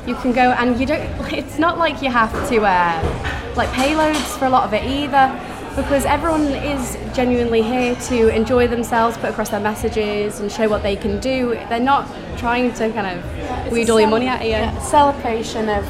You 0.07 0.15
can 0.15 0.31
go 0.31 0.51
and 0.51 0.79
you 0.79 0.85
don't. 0.85 1.09
It's 1.33 1.59
not 1.59 1.77
like 1.77 2.01
you 2.01 2.09
have 2.09 2.31
to 2.49 2.57
uh, 2.61 3.53
like 3.55 3.69
payloads 3.69 4.37
for 4.37 4.45
a 4.45 4.49
lot 4.49 4.63
of 4.63 4.73
it 4.73 4.83
either, 4.83 5.27
because 5.75 6.05
everyone 6.05 6.47
is 6.47 6.97
genuinely 7.15 7.61
here 7.61 7.95
to 7.95 8.35
enjoy 8.35 8.67
themselves, 8.67 9.17
put 9.17 9.29
across 9.29 9.49
their 9.49 9.59
messages, 9.59 10.39
and 10.39 10.51
show 10.51 10.67
what 10.67 10.81
they 10.81 10.95
can 10.95 11.19
do. 11.19 11.51
They're 11.69 11.79
not 11.79 12.07
trying 12.37 12.73
to 12.73 12.91
kind 12.91 13.19
of 13.19 13.71
weed 13.71 13.89
all 13.89 13.99
your 13.99 14.09
money 14.09 14.27
out 14.27 14.39
of 14.39 14.45
you. 14.45 14.51
Yeah, 14.51 14.77
celebration 14.79 15.69
of 15.69 15.85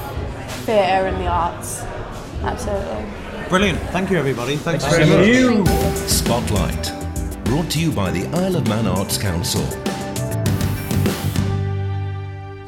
theatre 0.66 1.08
and 1.08 1.18
the 1.18 1.28
arts. 1.28 1.82
Absolutely. 2.44 3.06
Brilliant. 3.50 3.80
Thank 3.90 4.12
you, 4.12 4.18
everybody. 4.18 4.58
Thanks, 4.58 4.86
very 4.86 5.06
much. 5.06 5.66
Spotlight. 6.08 6.94
Brought 7.46 7.70
to 7.72 7.80
you 7.80 7.92
by 7.92 8.12
the 8.12 8.28
Isle 8.38 8.58
of 8.58 8.68
Man 8.68 8.86
Arts 8.86 9.18
Council. 9.18 9.64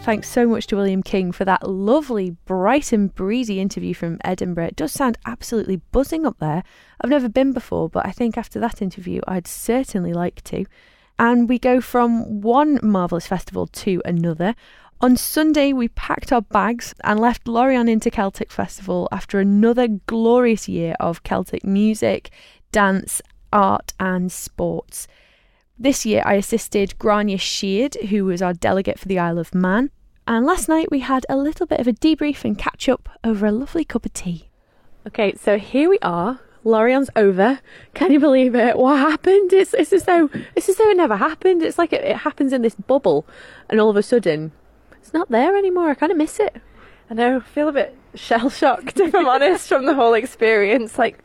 Thanks 0.04 0.30
so 0.30 0.48
much 0.48 0.66
to 0.68 0.76
William 0.76 1.04
King 1.04 1.32
for 1.32 1.46
that 1.46 1.70
lovely, 1.70 2.32
bright 2.46 2.92
and 2.92 3.14
breezy 3.14 3.60
interview 3.60 3.94
from 3.94 4.18
Edinburgh. 4.24 4.66
It 4.66 4.76
does 4.76 4.92
sound 4.92 5.20
absolutely 5.28 5.76
buzzing 5.92 6.26
up 6.26 6.40
there. 6.40 6.64
I've 7.00 7.12
never 7.12 7.30
been 7.30 7.54
before, 7.54 7.88
but 7.88 8.08
I 8.08 8.12
think 8.12 8.36
after 8.36 8.60
that 8.60 8.82
interview, 8.82 9.22
I'd 9.28 9.46
certainly 9.46 10.12
like 10.12 10.44
to. 10.46 10.66
And 11.20 11.48
we 11.48 11.60
go 11.60 11.82
from 11.82 12.42
one 12.42 12.80
marvellous 12.82 13.28
festival 13.28 13.68
to 13.68 14.02
another. 14.04 14.56
On 15.02 15.16
Sunday, 15.16 15.72
we 15.72 15.88
packed 15.88 16.34
our 16.34 16.42
bags 16.42 16.96
and 17.04 17.20
left 17.20 17.48
Lorient 17.48 17.88
Interceltic 17.88 18.52
Festival 18.52 19.08
after 19.12 19.40
another 19.40 19.88
glorious 19.88 20.68
year 20.68 20.96
of 21.00 21.22
Celtic 21.22 21.64
music, 21.64 22.32
dance, 22.72 23.22
art, 23.54 23.94
and 24.00 24.32
sports. 24.32 25.08
This 25.82 26.06
year, 26.06 26.22
I 26.28 26.36
assisted 26.36 27.00
Grania 27.00 27.40
Sheard, 27.40 27.96
who 28.12 28.26
was 28.26 28.40
our 28.40 28.54
delegate 28.54 29.00
for 29.00 29.08
the 29.08 29.18
Isle 29.18 29.40
of 29.40 29.56
Man. 29.56 29.90
And 30.28 30.46
last 30.46 30.70
night, 30.70 30.92
we 30.92 31.00
had 31.00 31.26
a 31.28 31.36
little 31.36 31.66
bit 31.66 31.80
of 31.80 31.88
a 31.88 31.92
debrief 31.92 32.46
and 32.46 32.56
catch 32.56 32.88
up 32.88 33.10
over 33.24 33.48
a 33.48 33.52
lovely 33.52 33.84
cup 33.84 34.06
of 34.06 34.14
tea. 34.14 34.52
Okay, 35.08 35.34
so 35.34 35.58
here 35.58 35.90
we 35.90 35.98
are. 36.04 36.40
Lorient's 36.64 37.10
over. 37.16 37.62
Can 37.96 38.12
you 38.12 38.20
believe 38.20 38.54
it? 38.54 38.78
What 38.78 39.00
happened? 39.00 39.54
It's, 39.54 39.74
it's 39.74 39.92
as 39.92 40.04
though 40.04 40.30
it's 40.56 40.70
as 40.70 40.76
though 40.76 40.88
it 40.92 40.98
never 40.98 41.16
happened. 41.16 41.64
It's 41.64 41.80
like 41.80 41.94
it, 41.94 42.04
it 42.04 42.18
happens 42.18 42.54
in 42.54 42.62
this 42.62 42.76
bubble, 42.76 43.26
and 43.68 43.82
all 43.82 43.90
of 43.90 43.98
a 43.98 44.04
sudden, 44.04 44.52
it's 45.00 45.16
not 45.16 45.32
there 45.32 45.58
anymore. 45.58 45.90
I 45.90 45.96
kind 45.96 46.12
of 46.12 46.18
miss 46.20 46.40
it. 46.40 46.58
I 47.10 47.16
know. 47.16 47.38
I 47.38 47.40
feel 47.40 47.70
a 47.70 47.74
bit 47.74 47.98
shell 48.14 48.52
shocked, 48.52 49.00
if 49.00 49.16
I'm 49.16 49.28
honest, 49.28 49.68
from 49.68 49.88
the 49.88 49.96
whole 49.96 50.14
experience. 50.14 51.00
Like, 51.00 51.18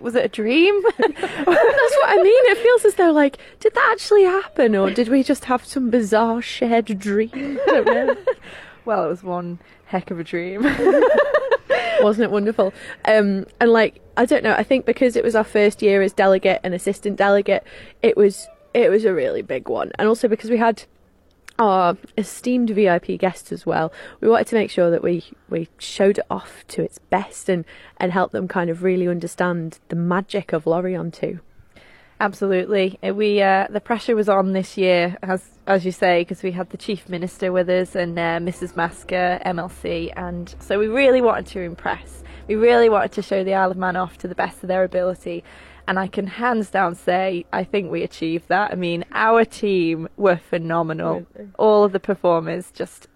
was 0.00 0.14
it 0.14 0.24
a 0.24 0.28
dream? 0.28 0.82
That's 0.98 1.20
what 1.22 2.08
I 2.08 2.16
mean. 2.22 2.44
It 2.46 2.58
feels 2.58 2.84
as 2.84 2.94
though, 2.94 3.12
like, 3.12 3.38
did 3.60 3.74
that 3.74 3.88
actually 3.92 4.24
happen, 4.24 4.74
or 4.74 4.90
did 4.90 5.08
we 5.08 5.22
just 5.22 5.44
have 5.46 5.64
some 5.64 5.90
bizarre 5.90 6.42
shared 6.42 6.98
dream? 6.98 7.58
Don't 7.66 7.86
know. 7.86 8.16
well, 8.84 9.04
it 9.04 9.08
was 9.08 9.22
one 9.22 9.58
heck 9.86 10.10
of 10.10 10.18
a 10.18 10.24
dream. 10.24 10.62
Wasn't 12.00 12.24
it 12.24 12.30
wonderful? 12.30 12.72
Um, 13.04 13.46
and 13.60 13.70
like, 13.70 14.00
I 14.16 14.24
don't 14.24 14.42
know. 14.42 14.54
I 14.54 14.62
think 14.62 14.86
because 14.86 15.16
it 15.16 15.24
was 15.24 15.34
our 15.34 15.44
first 15.44 15.82
year 15.82 16.02
as 16.02 16.12
delegate 16.12 16.60
and 16.64 16.74
assistant 16.74 17.16
delegate, 17.16 17.64
it 18.02 18.16
was 18.16 18.48
it 18.72 18.90
was 18.90 19.04
a 19.04 19.12
really 19.12 19.42
big 19.42 19.68
one, 19.68 19.92
and 19.98 20.08
also 20.08 20.28
because 20.28 20.50
we 20.50 20.56
had 20.56 20.84
our 21.60 21.96
esteemed 22.16 22.70
VIP 22.70 23.18
guests 23.18 23.52
as 23.52 23.66
well. 23.66 23.92
We 24.20 24.28
wanted 24.28 24.48
to 24.48 24.56
make 24.56 24.70
sure 24.70 24.90
that 24.90 25.02
we, 25.02 25.24
we 25.48 25.68
showed 25.78 26.18
it 26.18 26.26
off 26.30 26.64
to 26.68 26.82
its 26.82 26.98
best 26.98 27.48
and, 27.48 27.64
and 27.98 28.10
help 28.10 28.32
them 28.32 28.48
kind 28.48 28.70
of 28.70 28.82
really 28.82 29.06
understand 29.06 29.78
the 29.90 29.96
magic 29.96 30.52
of 30.52 30.66
Lorient 30.66 31.14
too. 31.14 31.40
Absolutely, 32.18 32.98
Uh, 33.02 33.14
we 33.14 33.40
uh, 33.40 33.66
the 33.70 33.80
pressure 33.80 34.14
was 34.14 34.28
on 34.28 34.52
this 34.52 34.76
year, 34.76 35.16
as 35.22 35.42
as 35.66 35.86
you 35.86 35.92
say, 35.92 36.20
because 36.20 36.42
we 36.42 36.52
had 36.52 36.68
the 36.68 36.76
chief 36.76 37.08
minister 37.08 37.50
with 37.50 37.70
us 37.70 37.94
and 37.94 38.18
uh, 38.18 38.38
Mrs. 38.38 38.74
Maska, 38.74 39.42
MLC, 39.42 40.12
and 40.16 40.54
so 40.60 40.78
we 40.78 40.86
really 40.86 41.22
wanted 41.22 41.46
to 41.46 41.60
impress. 41.60 42.22
We 42.46 42.56
really 42.56 42.90
wanted 42.90 43.12
to 43.12 43.22
show 43.22 43.42
the 43.42 43.54
Isle 43.54 43.70
of 43.70 43.78
Man 43.78 43.96
off 43.96 44.18
to 44.18 44.28
the 44.28 44.34
best 44.34 44.62
of 44.62 44.68
their 44.68 44.84
ability, 44.84 45.44
and 45.86 45.98
I 45.98 46.06
can 46.06 46.26
hands 46.26 46.70
down 46.70 46.94
say 46.94 47.44
I 47.52 47.64
think 47.64 47.90
we 47.90 48.02
achieved 48.02 48.48
that. 48.48 48.72
I 48.72 48.74
mean, 48.74 49.04
our 49.12 49.44
team 49.44 50.08
were 50.16 50.36
phenomenal. 50.36 51.26
All 51.58 51.84
of 51.84 51.92
the 51.92 52.00
performers 52.00 52.70
just 52.70 53.08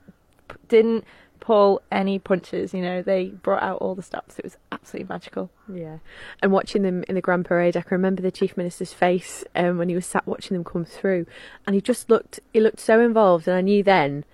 p- 0.48 0.56
didn't 0.68 1.04
pull 1.40 1.82
any 1.92 2.18
punches. 2.18 2.72
You 2.72 2.82
know, 2.82 3.02
they 3.02 3.26
brought 3.26 3.62
out 3.62 3.78
all 3.78 3.94
the 3.94 4.02
stops. 4.02 4.38
It 4.38 4.44
was 4.44 4.56
absolutely 4.72 5.08
magical. 5.08 5.50
Yeah, 5.72 5.98
and 6.42 6.52
watching 6.52 6.82
them 6.82 7.04
in 7.08 7.14
the 7.14 7.20
Grand 7.20 7.44
Parade, 7.44 7.76
I 7.76 7.82
can 7.82 7.96
remember 7.96 8.22
the 8.22 8.30
Chief 8.30 8.56
Minister's 8.56 8.92
face 8.92 9.44
um, 9.54 9.78
when 9.78 9.88
he 9.88 9.94
was 9.94 10.06
sat 10.06 10.26
watching 10.26 10.56
them 10.56 10.64
come 10.64 10.84
through, 10.84 11.26
and 11.66 11.74
he 11.74 11.80
just 11.80 12.08
looked, 12.08 12.40
he 12.52 12.60
looked 12.60 12.80
so 12.80 13.00
involved, 13.00 13.46
and 13.46 13.56
I 13.56 13.60
knew 13.60 13.82
then 13.82 14.24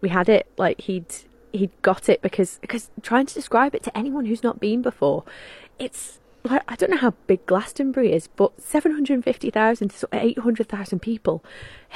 we 0.00 0.08
had 0.08 0.28
it. 0.28 0.46
Like 0.56 0.82
he'd 0.82 1.06
he'd 1.52 1.70
got 1.82 2.08
it 2.08 2.20
because 2.20 2.58
because 2.60 2.90
trying 3.02 3.26
to 3.26 3.34
describe 3.34 3.74
it 3.74 3.82
to 3.84 3.96
anyone 3.96 4.24
who's 4.24 4.42
not 4.42 4.58
been 4.58 4.82
before, 4.82 5.24
it's 5.78 6.18
like 6.44 6.62
I 6.68 6.76
don't 6.76 6.90
know 6.90 6.98
how 6.98 7.14
big 7.26 7.46
Glastonbury 7.46 8.12
is, 8.12 8.28
but 8.28 8.60
seven 8.60 8.92
hundred 8.92 9.14
and 9.14 9.24
fifty 9.24 9.50
thousand 9.50 9.90
to 9.90 10.08
eight 10.12 10.38
hundred 10.38 10.68
thousand 10.68 11.00
people. 11.00 11.42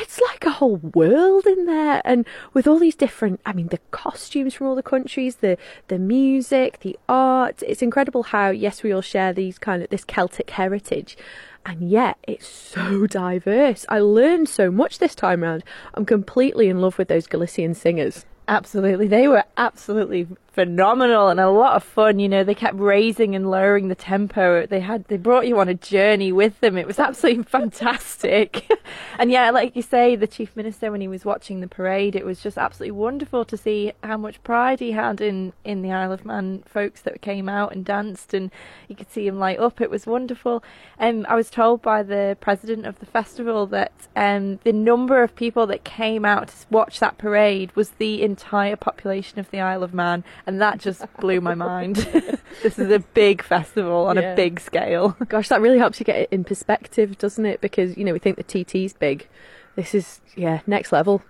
It's 0.00 0.20
like 0.20 0.44
a 0.46 0.50
whole 0.50 0.76
world 0.76 1.46
in 1.46 1.66
there, 1.66 2.00
and 2.04 2.26
with 2.54 2.66
all 2.66 2.78
these 2.78 2.94
different, 2.94 3.40
I 3.44 3.52
mean, 3.52 3.68
the 3.68 3.80
costumes 3.90 4.54
from 4.54 4.66
all 4.66 4.74
the 4.74 4.82
countries, 4.82 5.36
the 5.36 5.58
the 5.88 5.98
music, 5.98 6.80
the 6.80 6.98
art. 7.08 7.62
It's 7.66 7.82
incredible 7.82 8.24
how 8.24 8.50
yes, 8.50 8.82
we 8.82 8.92
all 8.92 9.02
share 9.02 9.32
these 9.32 9.58
kind 9.58 9.82
of 9.82 9.90
this 9.90 10.04
Celtic 10.04 10.50
heritage, 10.50 11.18
and 11.66 11.90
yet 11.90 12.16
it's 12.26 12.48
so 12.48 13.06
diverse. 13.06 13.84
I 13.90 14.00
learned 14.00 14.48
so 14.48 14.70
much 14.70 14.98
this 14.98 15.14
time 15.14 15.42
round. 15.42 15.62
I'm 15.94 16.06
completely 16.06 16.68
in 16.68 16.80
love 16.80 16.96
with 16.96 17.08
those 17.08 17.26
Galician 17.26 17.74
singers. 17.74 18.24
Absolutely. 18.48 19.08
They 19.08 19.28
were 19.28 19.44
absolutely 19.58 20.26
phenomenal 20.58 21.28
and 21.28 21.38
a 21.38 21.48
lot 21.48 21.76
of 21.76 21.84
fun. 21.84 22.18
You 22.18 22.28
know, 22.28 22.42
they 22.42 22.52
kept 22.52 22.76
raising 22.80 23.36
and 23.36 23.48
lowering 23.48 23.86
the 23.86 23.94
tempo. 23.94 24.66
They 24.66 24.80
had 24.80 25.04
they 25.04 25.16
brought 25.16 25.46
you 25.46 25.60
on 25.60 25.68
a 25.68 25.74
journey 25.74 26.32
with 26.32 26.58
them. 26.58 26.76
It 26.76 26.84
was 26.84 26.98
absolutely 26.98 27.44
fantastic. 27.58 28.68
and 29.20 29.30
yeah, 29.30 29.50
like 29.50 29.76
you 29.76 29.82
say, 29.82 30.16
the 30.16 30.26
chief 30.26 30.56
minister 30.56 30.90
when 30.90 31.00
he 31.00 31.06
was 31.06 31.24
watching 31.24 31.60
the 31.60 31.68
parade, 31.68 32.16
it 32.16 32.24
was 32.24 32.42
just 32.42 32.58
absolutely 32.58 32.90
wonderful 32.90 33.44
to 33.44 33.56
see 33.56 33.92
how 34.02 34.16
much 34.16 34.42
pride 34.42 34.80
he 34.80 34.90
had 34.90 35.20
in 35.20 35.52
in 35.62 35.82
the 35.82 35.92
Isle 35.92 36.10
of 36.10 36.24
Man 36.24 36.64
folks 36.66 37.02
that 37.02 37.22
came 37.22 37.48
out 37.48 37.72
and 37.72 37.84
danced 37.84 38.34
and 38.34 38.50
you 38.88 38.96
could 38.96 39.12
see 39.12 39.28
him 39.28 39.38
light 39.38 39.60
up. 39.60 39.80
It 39.80 39.90
was 39.90 40.06
wonderful. 40.06 40.64
Um 40.98 41.24
I 41.28 41.36
was 41.36 41.50
told 41.50 41.82
by 41.82 42.02
the 42.02 42.36
president 42.40 42.84
of 42.84 42.98
the 42.98 43.06
festival 43.06 43.64
that 43.66 43.92
um 44.16 44.58
the 44.64 44.72
number 44.72 45.22
of 45.22 45.36
people 45.36 45.68
that 45.68 45.84
came 45.84 46.24
out 46.24 46.48
to 46.48 46.54
watch 46.68 46.98
that 46.98 47.16
parade 47.16 47.70
was 47.76 47.90
the 47.90 48.22
entire 48.22 48.74
population 48.74 49.38
of 49.38 49.52
the 49.52 49.60
Isle 49.60 49.84
of 49.84 49.94
Man 49.94 50.24
and 50.48 50.60
that 50.62 50.78
just 50.80 51.04
blew 51.20 51.40
my 51.40 51.54
mind. 51.54 51.96
this 52.62 52.78
is 52.78 52.90
a 52.90 52.98
big 52.98 53.42
festival 53.42 54.06
on 54.06 54.16
Yeah. 54.16 54.32
a 54.32 54.36
big 54.36 54.58
scale. 54.58 55.14
Gosh, 55.28 55.48
that 55.50 55.60
really 55.60 55.78
helps 55.78 56.00
you 56.00 56.04
get 56.04 56.16
it 56.16 56.28
in 56.32 56.42
perspective, 56.42 57.18
doesn't 57.18 57.44
it? 57.46 57.60
Because 57.60 57.96
you 57.96 58.04
know 58.04 58.12
we 58.14 58.18
think 58.18 58.36
the 58.36 58.42
TT's 58.42 58.94
big. 58.94 59.28
This 59.76 59.94
is 59.94 60.20
yeah 60.34 60.60
next 60.66 60.90
level. 60.90 61.22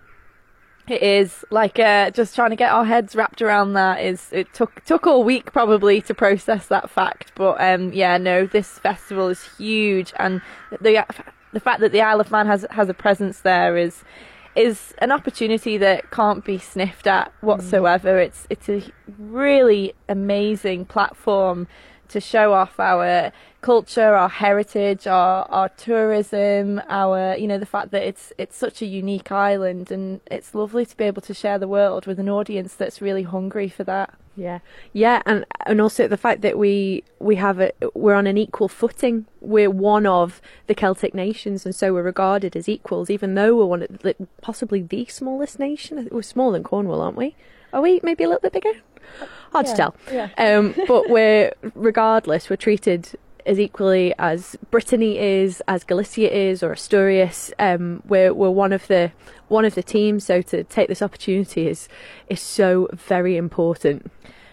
It 0.86 1.02
is 1.02 1.44
like 1.50 1.78
uh, 1.78 2.10
just 2.12 2.34
trying 2.34 2.50
to 2.50 2.56
get 2.56 2.70
our 2.72 2.84
heads 2.86 3.14
wrapped 3.14 3.42
around 3.42 3.74
that. 3.74 4.00
Is 4.00 4.28
it 4.32 4.54
took 4.54 4.82
took 4.86 5.06
all 5.06 5.22
week 5.22 5.52
probably 5.52 6.00
to 6.02 6.14
process 6.14 6.68
that 6.68 6.88
fact, 6.88 7.32
but 7.34 7.60
um, 7.60 7.92
yeah, 7.92 8.16
no, 8.16 8.46
this 8.46 8.78
festival 8.78 9.28
is 9.28 9.42
huge, 9.58 10.14
and 10.16 10.40
the 10.80 11.04
the 11.52 11.60
fact 11.60 11.80
that 11.80 11.92
the 11.92 12.00
Isle 12.00 12.20
of 12.20 12.30
Man 12.30 12.46
has 12.46 12.64
has 12.70 12.88
a 12.88 12.94
presence 12.94 13.40
there 13.40 13.76
is 13.76 14.02
is 14.58 14.94
an 14.98 15.12
opportunity 15.12 15.78
that 15.78 16.10
can't 16.10 16.44
be 16.44 16.58
sniffed 16.58 17.06
at 17.06 17.28
mm. 17.28 17.46
whatsoever. 17.46 18.18
It's 18.18 18.46
it's 18.50 18.68
a 18.68 18.82
really 19.18 19.94
amazing 20.08 20.84
platform 20.86 21.68
to 22.08 22.20
show 22.20 22.52
off 22.52 22.78
our 22.80 23.32
culture, 23.60 24.14
our 24.14 24.28
heritage, 24.28 25.06
our 25.06 25.46
our 25.50 25.68
tourism, 25.70 26.80
our 26.88 27.36
you 27.36 27.46
know 27.46 27.58
the 27.58 27.66
fact 27.66 27.90
that 27.90 28.02
it's 28.02 28.32
it's 28.38 28.56
such 28.56 28.82
a 28.82 28.86
unique 28.86 29.32
island 29.32 29.90
and 29.90 30.20
it's 30.26 30.54
lovely 30.54 30.86
to 30.86 30.96
be 30.96 31.04
able 31.04 31.22
to 31.22 31.34
share 31.34 31.58
the 31.58 31.68
world 31.68 32.06
with 32.06 32.18
an 32.18 32.28
audience 32.28 32.74
that's 32.74 33.00
really 33.00 33.24
hungry 33.24 33.68
for 33.68 33.84
that. 33.84 34.14
Yeah, 34.36 34.60
yeah, 34.92 35.20
and 35.26 35.44
and 35.66 35.80
also 35.80 36.06
the 36.06 36.16
fact 36.16 36.42
that 36.42 36.56
we 36.56 37.02
we 37.18 37.34
have 37.36 37.58
a 37.58 37.72
we're 37.94 38.14
on 38.14 38.28
an 38.28 38.38
equal 38.38 38.68
footing. 38.68 39.26
We're 39.40 39.70
one 39.70 40.06
of 40.06 40.40
the 40.68 40.74
Celtic 40.76 41.12
nations, 41.12 41.66
and 41.66 41.74
so 41.74 41.92
we're 41.92 42.04
regarded 42.04 42.54
as 42.54 42.68
equals, 42.68 43.10
even 43.10 43.34
though 43.34 43.56
we're 43.56 43.64
one 43.64 43.82
of 43.82 44.14
possibly 44.40 44.80
the 44.80 45.06
smallest 45.06 45.58
nation. 45.58 46.08
We're 46.12 46.22
smaller 46.22 46.52
than 46.52 46.62
Cornwall, 46.62 47.00
aren't 47.00 47.16
we? 47.16 47.34
Are 47.72 47.82
we 47.82 47.98
maybe 48.04 48.22
a 48.22 48.28
little 48.28 48.40
bit 48.40 48.52
bigger? 48.52 48.80
Hard 49.52 49.66
to 49.66 49.74
tell. 49.74 49.94
yeah. 50.12 50.28
Um, 50.38 50.74
but 50.86 51.08
we're 51.10 51.52
regardless, 51.74 52.50
we're 52.50 52.56
treated 52.56 53.10
as 53.46 53.58
equally 53.58 54.14
as 54.18 54.56
Brittany 54.70 55.18
is, 55.18 55.62
as 55.66 55.82
Galicia 55.82 56.30
is, 56.30 56.62
or 56.62 56.72
Asturias. 56.72 57.52
Um, 57.58 58.02
we're 58.06 58.34
we're 58.34 58.50
one 58.50 58.72
of 58.72 58.86
the 58.88 59.10
one 59.48 59.64
of 59.64 59.74
the 59.74 59.82
teams. 59.82 60.24
So 60.24 60.42
to 60.42 60.64
take 60.64 60.88
this 60.88 61.02
opportunity 61.02 61.66
is 61.66 61.88
is 62.28 62.40
so 62.40 62.88
very 62.92 63.36
important. 63.36 64.10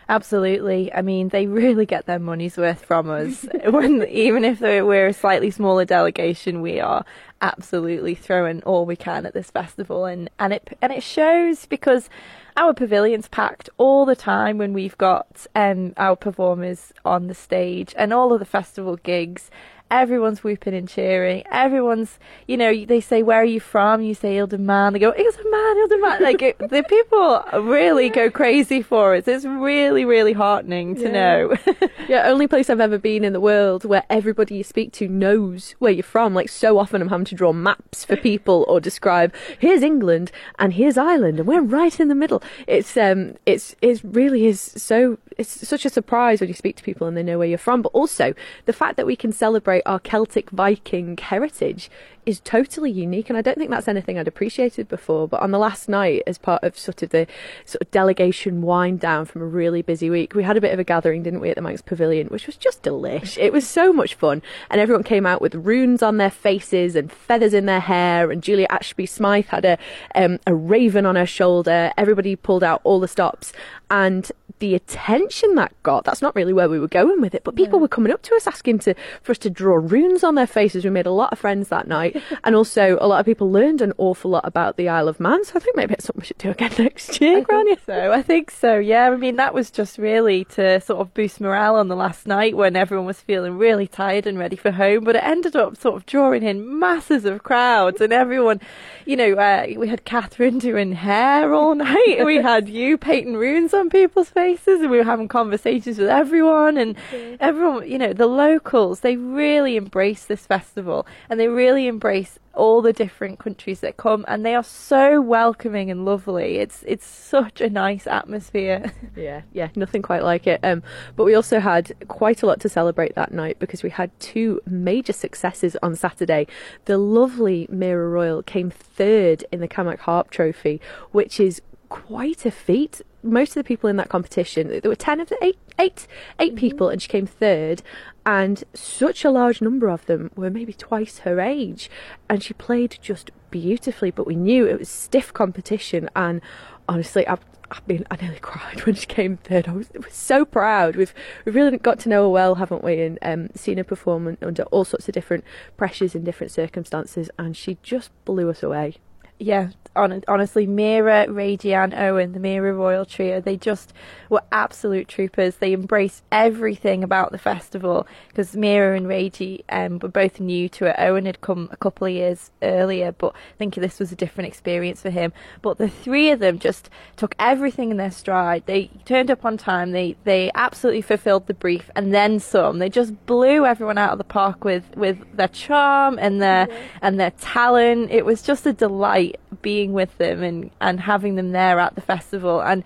Absolutely. 0.08 0.94
I 0.94 1.02
mean, 1.02 1.30
they 1.30 1.48
really 1.48 1.86
get 1.86 2.06
their 2.06 2.20
money's 2.20 2.58
worth 2.58 2.86
from 2.86 3.10
us. 3.10 3.46
when 3.70 4.08
even 4.08 4.46
if 4.46 4.62
we're 4.62 5.08
a 5.08 5.14
slightly 5.14 5.52
smaller 5.52 5.84
delegation, 5.84 6.62
we 6.62 6.80
are 6.80 7.04
absolutely 7.42 8.16
throwing 8.16 8.62
all 8.64 8.86
we 8.86 8.96
can 8.96 9.26
at 9.26 9.34
this 9.34 9.52
festival, 9.52 10.06
and 10.06 10.30
and 10.40 10.54
it 10.54 10.78
and 10.82 10.94
it 10.94 11.04
shows 11.04 11.66
because 11.66 12.10
our 12.58 12.74
pavilion's 12.74 13.28
packed 13.28 13.70
all 13.78 14.06
the 14.06 14.16
time 14.16 14.58
when 14.58 14.74
we've 14.74 14.98
got 14.98 15.46
um, 15.56 15.94
our 15.98 16.16
performers 16.16 16.94
on 17.04 17.28
the 17.28 17.34
stage, 17.34 17.94
and 17.98 18.14
all 18.14 18.34
of 18.34 18.40
the 18.40 18.46
festival 18.46 18.96
gigs. 18.98 19.50
Everyone's 19.92 20.44
whooping 20.44 20.74
and 20.74 20.88
cheering. 20.90 21.44
Everyone's, 21.52 22.18
you 22.48 22.58
know, 22.58 22.86
they 22.86 23.00
say, 23.02 23.24
"Where 23.24 23.42
are 23.42 23.46
you 23.46 23.60
from?" 23.60 24.02
You 24.02 24.14
say, 24.14 24.36
"Ilderman." 24.36 24.94
They 24.94 25.00
go, 25.00 25.12
"Ilderman, 25.12 25.88
Ilderman." 25.88 26.20
like 26.22 26.42
it, 26.42 26.58
the 26.60 26.84
people 26.90 27.44
really 27.62 28.10
go 28.10 28.30
crazy 28.30 28.82
for 28.82 29.16
us. 29.16 29.28
It's 29.28 29.46
really, 29.46 30.06
really 30.06 30.34
heartening 30.34 30.96
to 30.96 31.04
Yeah. 31.04 31.12
know. 31.12 31.56
Yeah, 32.08 32.28
only 32.28 32.46
place 32.46 32.70
I've 32.70 32.80
ever 32.80 33.00
been 33.00 33.24
in 33.24 33.34
the 33.34 33.40
world 33.40 33.84
where 33.84 34.04
everybody 34.12 34.58
you 34.58 34.64
speak 34.64 34.92
to 34.94 35.08
knows 35.08 35.72
where 35.80 35.92
you're 35.92 36.04
from. 36.04 36.36
Like 36.36 36.50
so 36.50 36.78
often, 36.78 37.02
I'm 37.02 37.10
having 37.10 37.26
to 37.26 37.36
draw 37.36 37.52
maps 37.52 38.06
for 38.06 38.16
people 38.16 38.64
or 38.68 38.80
describe 38.80 39.34
here's 39.58 39.82
England 39.82 40.32
and 40.60 40.74
here's 40.74 41.00
Ireland 41.00 41.40
and 41.40 41.48
we're 41.48 41.64
right 41.64 42.00
in 42.00 42.08
the 42.08 42.14
middle. 42.14 42.44
It's 42.68 42.96
um, 42.96 43.34
it's 43.48 43.76
it 43.82 44.02
really 44.04 44.46
is 44.46 44.62
so. 44.62 45.18
It's 45.38 45.68
such 45.68 45.86
a 45.86 45.90
surprise 45.90 46.40
when 46.40 46.48
you 46.48 46.54
speak 46.54 46.76
to 46.78 46.84
people 46.84 47.08
and 47.08 47.16
they 47.16 47.24
know 47.24 47.38
where 47.38 47.48
you're 47.48 47.58
from. 47.58 47.82
But 47.82 47.92
also 47.94 48.34
the 48.66 48.74
fact 48.74 48.98
that 48.98 49.06
we 49.06 49.16
can 49.16 49.32
celebrate 49.32 49.84
our 49.86 50.00
Celtic 50.00 50.50
Viking 50.50 51.18
heritage 51.18 51.90
is 52.26 52.40
totally 52.40 52.92
unique, 52.92 53.30
and 53.30 53.38
I 53.38 53.42
don't 53.42 53.58
think 53.58 53.70
that's 53.70 53.88
anything 53.88 54.18
I'd 54.18 54.28
appreciated 54.28 54.88
before. 54.88 55.28
But 55.28 55.42
on 55.42 55.52
the 55.52 55.60
last 55.60 55.88
night, 55.88 56.24
as 56.26 56.38
part 56.38 56.64
of 56.64 56.78
sort 56.78 57.04
of 57.04 57.10
the 57.10 57.28
sort 57.66 57.82
of 57.82 57.92
delegation 57.92 58.62
wind 58.62 59.00
down 59.00 59.26
from 59.26 59.42
a 59.42 59.46
really 59.46 59.82
busy 59.82 60.10
week, 60.10 60.34
we 60.34 60.44
had 60.44 60.58
a 60.58 60.62
bit 60.62 60.74
of 60.74 60.80
a 60.80 60.84
gathering, 60.84 61.24
didn't 61.24 61.40
we, 61.40 61.50
at 61.50 61.56
the 61.56 61.62
Manx 61.62 61.82
Pavilion, 61.82 62.28
which 62.28 62.48
was 62.48 62.58
just 62.58 62.84
delish. 62.84 63.38
It 63.38 63.54
was 63.54 63.68
so 63.68 63.94
much 63.94 64.16
fun, 64.16 64.42
and 64.70 64.82
everyone 64.82 65.04
came 65.04 65.26
out 65.26 65.42
with 65.42 65.56
runes 65.56 66.02
on 66.02 66.18
their 66.18 66.32
faces 66.32 66.96
and 66.96 67.12
feathers 67.12 67.54
in 67.54 67.66
their 67.66 67.80
hair. 67.80 68.32
And 68.32 68.42
Julia 68.42 68.68
Ashby 68.70 69.06
Smythe 69.06 69.48
had 69.48 69.66
a 69.66 69.78
um, 70.16 70.40
a 70.48 70.56
raven 70.56 71.06
on 71.06 71.16
her 71.16 71.26
shoulder. 71.26 71.92
Everybody 71.98 72.36
pulled 72.36 72.64
out 72.64 72.82
all 72.84 73.00
the 73.00 73.08
stops, 73.08 73.54
and 73.92 74.32
the 74.60 74.76
attention 74.76 75.56
that 75.56 75.72
got 75.84 76.04
that's 76.04 76.22
not 76.22 76.36
really 76.36 76.54
where 76.54 76.70
we 76.70 76.80
were 76.80 76.88
going 76.88 77.22
with 77.22 77.36
it 77.36 77.44
but 77.44 77.56
people 77.56 77.80
were 77.80 77.88
coming 77.88 78.12
up 78.12 78.22
to 78.22 78.34
us 78.36 78.48
asking 78.48 78.80
to 78.80 78.94
for 79.22 79.32
us 79.32 79.38
to 79.38 79.50
draw 79.50 79.76
runes 79.76 80.24
on 80.24 80.36
their 80.36 80.48
faces 80.48 80.84
we 80.84 80.90
made 80.90 81.06
a 81.06 81.12
lot 81.12 81.32
of 81.32 81.40
friends 81.40 81.70
that 81.70 81.88
night 81.88 82.22
and 82.44 82.56
also 82.56 82.98
a 83.02 83.08
lot 83.08 83.20
of 83.20 83.26
people 83.26 83.52
learned 83.52 83.82
an 83.82 83.94
awful 83.98 84.32
lot 84.32 84.46
about 84.46 84.78
the 84.78 84.88
Isle 84.90 85.08
of 85.08 85.20
Man 85.20 85.44
so 85.44 85.54
I 85.56 85.60
think 85.60 85.76
maybe 85.76 85.94
it's 85.94 86.06
something 86.06 86.22
we 86.22 86.26
should 86.26 86.38
do 86.38 86.52
again 86.52 86.72
next 86.80 87.20
year 87.22 87.42
Grania. 87.42 87.78
so 87.86 88.12
I 88.12 88.22
think 88.22 88.52
so. 88.52 88.78
Yeah, 88.78 89.10
I 89.12 89.16
mean 89.16 89.36
that 89.36 89.54
was 89.54 89.70
just 89.72 89.98
really 89.98 90.46
to 90.46 90.80
sort 90.82 91.00
of 91.02 91.14
boost 91.14 91.40
morale 91.42 91.76
on 91.76 91.88
the 91.88 91.96
last 91.96 92.26
night 92.28 92.56
when 92.56 92.76
everyone 92.76 93.06
was 93.06 93.20
feeling 93.22 93.58
really 93.58 93.88
tired 93.88 94.26
and 94.28 94.38
ready 94.40 94.56
for 94.56 94.72
home. 94.72 95.04
But 95.04 95.16
it 95.16 95.24
ended 95.24 95.56
up 95.56 95.78
sort 95.78 95.96
of 95.96 96.06
drawing 96.06 96.44
in 96.44 96.80
masses 96.80 97.26
of 97.26 97.44
crowds 97.44 98.02
and 98.02 98.14
everyone, 98.14 98.62
you 99.06 99.16
know, 99.16 99.34
uh, 99.34 99.68
we 99.78 99.88
had 99.88 100.06
Catherine 100.06 100.60
doing 100.60 100.94
hair 100.94 101.54
all 101.54 101.76
night. 101.90 102.16
and 102.18 102.26
we 102.26 102.38
had 102.38 102.70
you 102.70 102.98
painting 102.98 103.36
runes 103.36 103.74
on 103.74 103.90
people's 103.90 104.30
faces, 104.30 104.45
and 104.46 104.90
we 104.92 104.98
were 104.98 105.04
having 105.04 105.28
conversations 105.28 105.98
with 105.98 106.10
everyone 106.10 106.78
and 106.78 106.96
everyone. 107.40 107.90
You 107.90 107.98
know, 107.98 108.14
the 108.14 108.28
locals 108.28 109.00
they 109.00 109.18
really 109.18 109.76
embrace 109.76 110.26
this 110.26 110.46
festival 110.46 111.08
and 111.30 111.40
they 111.40 111.48
really 111.48 111.88
embrace 111.88 112.38
all 112.54 112.82
the 112.82 112.94
different 112.94 113.40
countries 113.40 113.82
that 113.82 113.98
come 113.98 114.24
and 114.30 114.46
they 114.46 114.56
are 114.56 114.64
so 114.64 115.20
welcoming 115.20 115.92
and 115.92 116.06
lovely 116.06 116.56
it's 116.56 116.86
it's 116.88 117.06
such 117.06 117.60
a 117.60 117.70
nice 117.70 118.08
atmosphere 118.08 118.94
Yeah, 119.16 119.42
yeah, 119.54 119.70
nothing 119.76 120.02
quite 120.02 120.24
like 120.24 120.46
it. 120.48 120.60
Um, 120.64 120.84
but 121.16 121.24
we 121.24 121.36
also 121.36 121.60
had 121.60 121.94
quite 122.08 122.44
a 122.44 122.46
lot 122.46 122.60
to 122.62 122.70
celebrate 122.70 123.16
that 123.16 123.32
night 123.32 123.60
because 123.60 123.82
we 123.82 123.90
had 123.90 124.18
two 124.20 124.62
major 124.66 125.14
successes 125.14 125.78
on 125.82 125.96
Saturday. 125.96 126.48
The 126.86 126.98
lovely 126.98 127.68
Mera 127.70 128.08
Royle 128.10 128.44
came 128.44 128.70
third 128.70 129.46
in 129.52 129.62
the 129.62 129.68
Camac 129.68 130.00
Harp 130.00 130.32
Trophy, 130.32 130.82
which 131.12 131.40
is 131.40 131.62
quite 131.90 132.46
a 132.46 132.52
feat. 132.52 133.02
Most 133.24 133.50
of 133.52 133.56
the 133.56 133.64
people 133.64 133.90
in 133.90 133.98
that 133.98 134.10
competition, 134.10 134.68
there 134.68 134.82
were 134.90 134.96
ten 134.96 135.20
of 135.20 135.30
the 135.30 135.38
eight, 135.44 135.58
eight, 135.80 136.08
eight 136.40 136.56
people, 136.56 136.90
and 136.90 137.02
she 137.02 137.08
came 137.08 137.26
third. 137.26 137.82
And 138.26 138.64
such 138.74 139.24
a 139.24 139.32
large 139.32 139.62
number 139.62 139.88
of 139.88 140.06
them 140.06 140.32
were 140.36 140.50
maybe 140.50 140.74
twice 140.74 141.20
her 141.20 141.40
age, 141.40 141.90
and 142.30 142.44
she 142.44 142.54
played 142.54 142.98
just 143.02 143.32
beautifully. 143.52 144.12
But 144.12 144.28
we 144.28 144.36
knew 144.36 144.66
it 144.66 144.80
was 144.80 144.90
stiff 144.90 145.34
competition, 145.34 146.10
and 146.16 146.42
honestly, 146.88 147.28
I've, 147.28 147.46
I've 147.72 147.86
been 147.88 148.06
I 148.12 148.18
nearly 148.22 148.40
cried 148.42 148.86
when 148.86 148.96
she 148.96 149.06
came 149.06 149.38
third. 149.38 149.68
I 149.68 149.74
was, 149.74 149.90
was 149.94 150.14
so 150.14 150.46
proud. 150.46 150.96
We've 150.96 151.14
we've 151.46 151.56
really 151.56 151.78
got 151.78 152.00
to 152.00 152.10
know 152.10 152.24
her 152.24 152.30
well, 152.30 152.56
haven't 152.56 152.84
we? 152.84 153.02
And 153.02 153.20
um, 153.22 153.50
seen 153.56 153.78
her 153.78 153.84
perform 153.84 154.38
under 154.42 154.64
all 154.64 154.86
sorts 154.86 155.08
of 155.08 155.14
different 155.14 155.44
pressures 155.78 156.16
and 156.16 156.26
different 156.26 156.52
circumstances, 156.52 157.30
and 157.38 157.56
she 157.56 157.78
just 157.84 158.12
blew 158.26 158.50
us 158.50 158.64
away. 158.64 158.96
Yeah 159.38 159.70
on, 159.96 160.24
honestly 160.28 160.68
Mera, 160.68 161.26
Radian, 161.28 161.98
Owen 161.98 162.34
the 162.34 162.40
Mera 162.40 162.74
Royle 162.74 163.06
Trio 163.06 163.40
they 163.40 163.58
just 163.58 163.94
were 164.30 164.42
absolute 164.52 165.08
troopers. 165.08 165.58
They 165.58 165.74
embraced 165.74 166.24
everything 166.32 167.04
about 167.04 167.32
the 167.32 167.38
festival 167.38 168.08
because 168.28 168.56
Mera 168.56 168.98
and 168.98 169.06
Radi 169.06 169.64
um, 169.70 170.00
were 170.00 170.10
both 170.10 170.40
new 170.40 170.68
to 170.70 170.86
it. 170.88 170.96
Owen 170.98 171.26
had 171.26 171.42
come 171.42 171.70
a 171.72 171.78
couple 171.78 172.08
of 172.08 172.14
years 172.14 172.52
earlier 172.62 173.12
but 173.12 173.34
I 173.34 173.58
think 173.58 173.76
this 173.76 174.00
was 174.00 174.12
a 174.12 174.16
different 174.16 174.48
experience 174.48 175.02
for 175.02 175.10
him. 175.10 175.32
But 175.62 175.78
the 175.78 175.90
three 175.90 176.32
of 176.32 176.40
them 176.40 176.60
just 176.60 176.90
took 177.16 177.36
everything 177.40 177.92
in 177.92 177.98
their 177.98 178.12
stride. 178.12 178.64
They 178.66 178.90
turned 179.06 179.32
up 179.32 179.46
on 179.46 179.58
time. 179.58 179.92
They 179.92 180.16
they 180.24 180.52
absolutely 180.56 181.02
fulfilled 181.02 181.48
the 181.48 181.54
brief 181.54 181.90
and 181.96 182.14
then 182.14 182.40
some. 182.40 182.80
They 182.80 182.90
just 182.90 183.26
blew 183.26 183.66
everyone 183.66 183.98
out 183.98 184.12
of 184.12 184.18
the 184.18 184.24
park 184.24 184.64
with 184.64 184.84
with 184.96 185.18
their 185.36 185.48
charm 185.48 186.18
and 186.20 186.42
their 186.42 186.68
and 187.02 187.20
their 187.20 187.32
talent. 187.32 188.12
It 188.12 188.26
was 188.26 188.42
just 188.42 188.66
a 188.66 188.74
delight 188.74 189.25
being 189.62 189.94
with 189.94 190.18
them 190.18 190.44
and 190.44 190.72
and 190.82 191.00
having 191.00 191.36
them 191.36 191.52
there 191.52 191.80
at 191.80 191.96
the 191.96 192.02
festival 192.02 192.62
and 192.62 192.84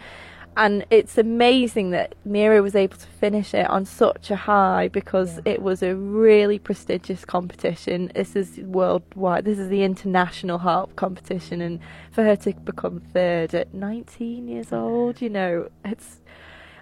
and 0.57 0.85
it's 0.89 1.17
amazing 1.17 1.91
that 1.91 2.15
Mera 2.25 2.61
was 2.61 2.75
able 2.75 2.97
to 2.97 3.07
finish 3.07 3.53
it 3.53 3.69
on 3.69 3.85
such 3.85 4.29
a 4.29 4.35
high 4.35 4.89
because 4.89 5.39
it 5.45 5.61
was 5.61 5.81
a 5.81 5.95
really 5.95 6.59
prestigious 6.59 7.23
competition. 7.23 8.11
This 8.13 8.35
is 8.35 8.57
worldwide. 8.57 9.45
This 9.45 9.57
is 9.57 9.69
the 9.69 9.83
international 9.83 10.57
harp 10.57 10.97
competition, 10.97 11.61
and 11.61 11.79
for 12.11 12.25
her 12.25 12.35
to 12.35 12.53
become 12.53 12.99
third 12.99 13.55
at 13.55 13.73
19 13.73 14.49
years 14.49 14.73
old, 14.73 15.21
you 15.21 15.29
know, 15.29 15.69
it's 15.85 16.19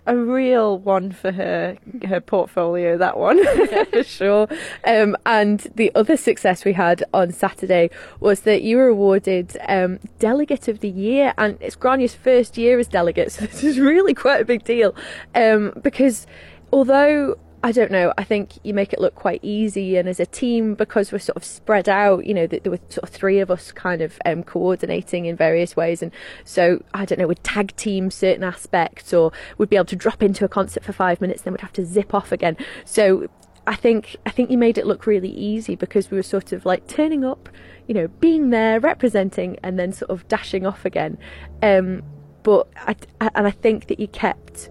a 0.08 0.16
real 0.16 0.80
one 0.80 1.12
for 1.12 1.32
her 1.32 1.78
her 2.08 2.22
portfolio. 2.22 2.98
That 2.98 3.18
one. 3.18 3.44
for 3.92 4.04
sure. 4.04 4.48
Um, 4.86 5.16
and 5.26 5.60
the 5.76 5.92
other 5.94 6.18
success 6.18 6.66
we 6.66 6.74
had 6.74 7.04
on 7.14 7.32
Saturday 7.32 7.90
was 8.20 8.42
that 8.42 8.62
you 8.64 8.78
were 8.78 8.88
awarded 8.88 9.58
um, 9.68 10.00
Delegate 10.18 10.68
of 10.68 10.80
the 10.80 10.90
Year, 10.90 11.34
and 11.38 11.58
it's 11.62 11.76
Grania's 11.76 12.16
first 12.16 12.58
year 12.58 12.80
as 12.80 12.88
delegate, 12.88 13.32
so 13.34 13.46
this 13.46 13.64
is 13.64 13.80
really 13.80 14.14
quite 14.14 14.42
a 14.42 14.46
big 14.46 14.64
deal. 14.64 14.96
Um, 15.36 15.74
because 15.84 16.26
although 16.72 17.38
I 17.64 17.72
don't 17.72 17.92
know. 17.92 18.14
I 18.18 18.24
think 18.24 18.60
you 18.64 18.74
make 18.74 18.94
it 18.94 19.00
look 19.00 19.16
quite 19.16 19.40
easy, 19.44 19.98
and 19.98 20.08
as 20.08 20.20
a 20.20 20.26
team, 20.26 20.76
because 20.76 21.12
we're 21.12 21.20
sort 21.20 21.38
of 21.38 21.44
spread 21.44 21.90
out, 21.90 22.26
you 22.26 22.34
know, 22.34 22.46
there 22.46 22.62
were 22.66 22.80
sort 22.90 23.04
of 23.04 23.10
three 23.10 23.40
of 23.40 23.50
us 23.50 23.72
kind 23.72 24.02
of 24.02 24.20
um, 24.26 24.44
coordinating 24.44 25.26
in 25.26 25.36
various 25.36 25.76
ways, 25.76 26.04
and 26.04 26.12
so 26.46 26.84
I 26.94 27.06
don't 27.06 27.20
know, 27.20 27.28
we'd 27.28 27.44
tag 27.44 27.76
team 27.76 28.12
certain 28.12 28.44
aspects, 28.44 29.12
or 29.12 29.32
we'd 29.58 29.70
be 29.70 29.76
able 29.76 29.86
to 29.86 29.96
drop 29.96 30.22
into 30.22 30.46
a 30.46 30.48
concert 30.48 30.84
for 30.84 30.94
five 30.94 31.20
minutes, 31.20 31.42
then 31.42 31.54
we'd 31.54 31.62
have 31.62 31.74
to 31.74 31.86
zip 31.86 32.14
off 32.14 32.32
again. 32.32 32.58
So 32.86 33.28
I 33.66 33.76
think 33.76 34.16
I 34.26 34.30
think 34.30 34.52
you 34.52 34.58
made 34.58 34.78
it 34.78 34.86
look 34.86 35.08
really 35.08 35.32
easy 35.32 35.76
because 35.76 36.12
we 36.12 36.18
were 36.18 36.24
sort 36.24 36.54
of 36.54 36.64
like 36.64 36.88
turning 36.88 37.26
up, 37.26 37.50
you 37.88 37.96
know, 37.96 38.08
being 38.08 38.52
there, 38.52 38.80
representing, 38.80 39.58
and 39.64 39.80
then 39.80 39.92
sort 39.94 40.12
of 40.12 40.28
dashing 40.28 40.68
off 40.68 40.86
again. 40.86 41.18
Um, 41.64 42.04
but 42.44 42.70
I, 42.78 42.96
and 43.20 43.48
I 43.48 43.52
think 43.52 43.88
that 43.88 44.00
you 44.00 44.08
kept 44.08 44.70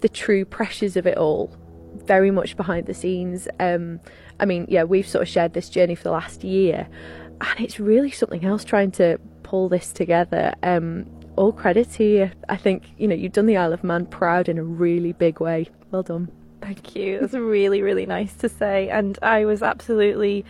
the 0.00 0.08
true 0.08 0.44
pressures 0.44 0.96
of 0.96 1.06
it 1.06 1.16
all 1.16 1.56
very 1.94 2.30
much 2.30 2.56
behind 2.56 2.86
the 2.86 2.94
scenes. 2.94 3.48
Um, 3.60 4.00
I 4.40 4.44
mean, 4.44 4.66
yeah, 4.68 4.84
we've 4.84 5.06
sort 5.06 5.22
of 5.22 5.28
shared 5.28 5.54
this 5.54 5.68
journey 5.68 5.94
for 5.94 6.04
the 6.04 6.10
last 6.10 6.44
year, 6.44 6.88
and 7.40 7.60
it's 7.60 7.78
really 7.80 8.10
something 8.10 8.44
else 8.44 8.64
trying 8.64 8.90
to 8.92 9.18
pull 9.42 9.68
this 9.68 9.92
together. 9.92 10.54
Um, 10.62 11.06
all 11.36 11.52
credit 11.52 11.90
to 11.92 12.04
you. 12.04 12.30
I 12.48 12.56
think 12.56 12.84
you 12.96 13.08
know 13.08 13.14
you've 13.14 13.32
done 13.32 13.46
the 13.46 13.56
Isle 13.56 13.72
of 13.72 13.84
Man 13.84 14.06
proud 14.06 14.48
in 14.48 14.58
a 14.58 14.64
really 14.64 15.12
big 15.12 15.40
way. 15.40 15.68
Well 15.90 16.02
done. 16.02 16.30
Thank 16.60 16.96
you. 16.96 17.20
That's 17.20 17.34
really, 17.34 17.82
really 17.82 18.06
nice 18.06 18.34
to 18.36 18.48
say. 18.48 18.88
And 18.88 19.18
I 19.20 19.44
was 19.44 19.62
absolutely 19.62 20.46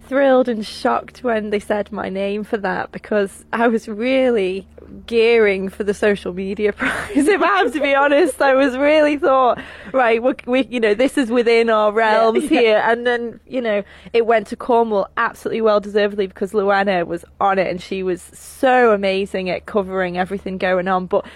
thrilled 0.00 0.48
and 0.48 0.66
shocked 0.66 1.22
when 1.22 1.50
they 1.50 1.60
said 1.60 1.92
my 1.92 2.08
name 2.08 2.42
for 2.42 2.56
that 2.56 2.90
because 2.90 3.44
I 3.52 3.68
was 3.68 3.86
really 3.86 4.66
gearing 5.06 5.68
for 5.68 5.84
the 5.84 5.94
social 5.94 6.32
media 6.32 6.72
prize. 6.74 7.10
If 7.16 7.42
I 7.42 7.46
have 7.58 7.72
to 7.72 7.80
be 7.80 7.94
honest, 7.94 8.40
I 8.40 8.54
was 8.54 8.76
really 8.76 9.16
thought, 9.16 9.60
right, 9.92 10.22
we, 10.22 10.34
we 10.46 10.66
you 10.66 10.80
know, 10.80 10.94
this 10.94 11.16
is 11.18 11.30
within 11.30 11.70
our 11.70 11.92
realms 11.92 12.48
here. 12.48 12.82
And 12.84 13.06
then, 13.06 13.40
you 13.46 13.60
know, 13.60 13.82
it 14.12 14.26
went 14.26 14.46
to 14.48 14.56
Cornwall 14.56 15.08
absolutely 15.16 15.60
well 15.60 15.80
deservedly 15.80 16.26
because 16.26 16.52
Luana 16.52 17.06
was 17.06 17.24
on 17.40 17.58
it 17.58 17.68
and 17.68 17.80
she 17.80 18.02
was 18.02 18.22
so 18.22 18.92
amazing 18.92 19.50
at 19.50 19.66
covering 19.66 20.18
everything 20.18 20.58
going 20.58 20.88
on. 20.88 21.06
But 21.06 21.26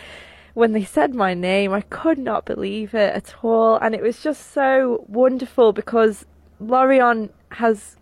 when 0.54 0.72
they 0.72 0.84
said 0.84 1.14
my 1.14 1.34
name, 1.34 1.72
I 1.72 1.82
could 1.82 2.18
not 2.18 2.44
believe 2.44 2.94
it 2.94 3.14
at 3.14 3.34
all. 3.42 3.76
And 3.76 3.94
it 3.94 4.02
was 4.02 4.22
just 4.22 4.52
so 4.52 5.04
wonderful 5.08 5.72
because 5.72 6.26
Lorient 6.58 7.32
has, 7.52 7.96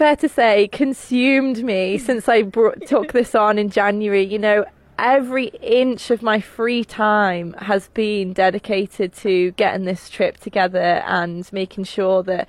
fair 0.00 0.16
to 0.16 0.30
say, 0.30 0.66
consumed 0.68 1.62
me 1.62 1.98
since 1.98 2.26
I 2.26 2.40
brought, 2.40 2.86
took 2.86 3.12
this 3.12 3.34
on 3.34 3.58
in 3.58 3.68
January. 3.68 4.24
You 4.24 4.38
know, 4.38 4.64
every 4.98 5.48
inch 5.60 6.10
of 6.10 6.22
my 6.22 6.40
free 6.40 6.84
time 6.84 7.52
has 7.58 7.88
been 7.88 8.32
dedicated 8.32 9.12
to 9.16 9.50
getting 9.50 9.84
this 9.84 10.08
trip 10.08 10.38
together 10.38 11.02
and 11.06 11.46
making 11.52 11.84
sure 11.84 12.22
that 12.22 12.48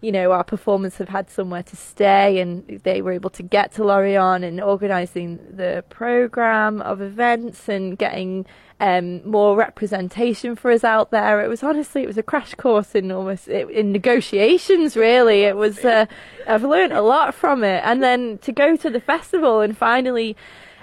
you 0.00 0.12
know, 0.12 0.32
our 0.32 0.44
performers 0.44 0.96
have 0.96 1.10
had 1.10 1.30
somewhere 1.30 1.62
to 1.62 1.76
stay 1.76 2.40
and 2.40 2.80
they 2.84 3.02
were 3.02 3.12
able 3.12 3.30
to 3.30 3.42
get 3.42 3.72
to 3.72 3.84
Lorient 3.84 4.44
and 4.44 4.60
organising 4.60 5.38
the 5.50 5.84
programme 5.90 6.80
of 6.80 7.02
events 7.02 7.68
and 7.68 7.98
getting 7.98 8.46
um, 8.80 9.28
more 9.28 9.56
representation 9.56 10.56
for 10.56 10.70
us 10.70 10.84
out 10.84 11.10
there. 11.10 11.44
It 11.44 11.48
was 11.48 11.62
honestly, 11.62 12.02
it 12.02 12.06
was 12.06 12.16
a 12.16 12.22
crash 12.22 12.54
course 12.54 12.94
in 12.94 13.12
almost 13.12 13.46
in 13.46 13.92
negotiations. 13.92 14.96
Really, 14.96 15.42
it 15.42 15.56
was. 15.56 15.84
Uh, 15.84 16.06
I've 16.46 16.64
learned 16.64 16.94
a 16.94 17.02
lot 17.02 17.34
from 17.34 17.62
it, 17.62 17.82
and 17.84 18.02
then 18.02 18.38
to 18.38 18.52
go 18.52 18.76
to 18.76 18.88
the 18.88 19.00
festival 19.00 19.60
and 19.60 19.76
finally 19.76 20.34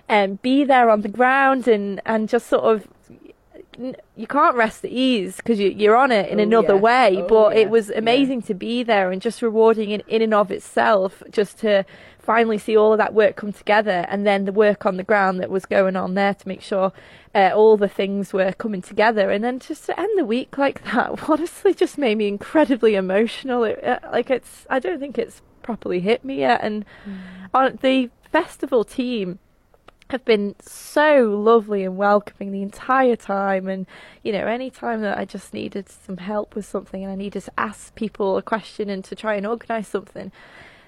um, 0.10 0.36
be 0.44 0.64
there 0.64 0.92
on 0.92 1.02
the 1.02 1.10
ground 1.10 1.68
and 1.68 2.00
and 2.06 2.30
just 2.30 2.48
sort 2.48 2.64
of 2.66 2.88
you 4.16 4.28
can't 4.28 4.56
rest 4.56 4.84
at 4.84 4.92
ease 4.92 5.38
because 5.38 5.60
you, 5.60 5.92
are 5.92 5.96
on 5.96 6.12
it 6.12 6.30
in 6.30 6.40
oh, 6.40 6.44
another 6.44 6.76
yeah. 6.76 6.82
way. 6.82 7.18
Oh, 7.18 7.28
but 7.28 7.56
yeah. 7.56 7.62
it 7.62 7.70
was 7.70 7.90
amazing 7.90 8.42
yeah. 8.42 8.48
to 8.48 8.54
be 8.54 8.84
there 8.84 9.12
and 9.12 9.22
just 9.22 9.42
rewarding 9.42 9.92
in, 9.92 10.02
in 10.08 10.22
and 10.22 10.34
of 10.34 10.52
itself, 10.52 11.22
just 11.30 11.60
to 11.60 11.86
finally 12.20 12.58
see 12.58 12.76
all 12.76 12.92
of 12.92 12.98
that 12.98 13.14
work 13.14 13.38
come 13.38 13.54
together 13.54 14.06
and 14.10 14.28
then 14.28 14.44
the 14.44 14.52
work 14.52 14.86
on 14.86 14.98
the 14.98 15.04
ground 15.04 15.40
that 15.40 15.50
was 15.50 15.66
going 15.66 15.96
on 15.96 16.14
there 16.14 16.34
to 16.34 16.48
make 16.48 16.62
sure 16.62 16.92
uh, 17.34 17.52
all 17.56 17.78
the 17.78 17.88
things 17.88 18.34
were 18.34 18.52
coming 18.54 18.82
together. 18.82 19.32
And 19.32 19.44
then 19.44 19.60
just 19.60 19.86
to 19.86 20.00
end 20.00 20.18
the 20.18 20.26
week 20.26 20.58
like 20.58 20.84
that, 20.86 21.24
honestly, 21.30 21.74
just 21.74 21.98
made 21.98 22.18
me 22.18 22.28
incredibly 22.28 22.96
emotional. 22.96 23.64
It, 23.64 23.82
uh, 23.84 24.00
like 24.12 24.30
it's, 24.30 24.66
I 24.70 24.80
don't 24.80 25.00
think 25.00 25.18
it's 25.18 25.42
properly 25.62 26.02
hit 26.02 26.26
me 26.26 26.40
yet. 26.40 26.60
And 26.64 26.86
mm. 27.08 27.18
on 27.54 27.80
the 27.82 28.10
festival 28.32 28.84
team 28.84 29.40
have 30.10 30.24
been 30.24 30.56
so 30.62 31.24
lovely 31.24 31.84
and 31.84 31.98
welcoming 31.98 32.52
the 32.52 32.62
entire 32.62 33.16
time. 33.16 33.68
And 33.68 33.86
you 34.24 34.32
know 34.32 34.46
any 34.48 34.70
time 34.70 35.02
that 35.02 35.18
I 35.18 35.26
just 35.26 35.54
needed 35.54 35.90
some 35.90 36.18
help 36.18 36.56
with 36.56 36.66
something 36.66 37.04
and 37.04 37.12
I 37.12 37.16
needed 37.16 37.44
to 37.44 37.52
ask 37.58 37.94
people 37.96 38.38
a 38.38 38.42
question 38.42 38.90
and 38.90 39.04
to 39.06 39.16
try 39.16 39.36
and 39.36 39.46
organize 39.46 39.88
something 39.88 40.32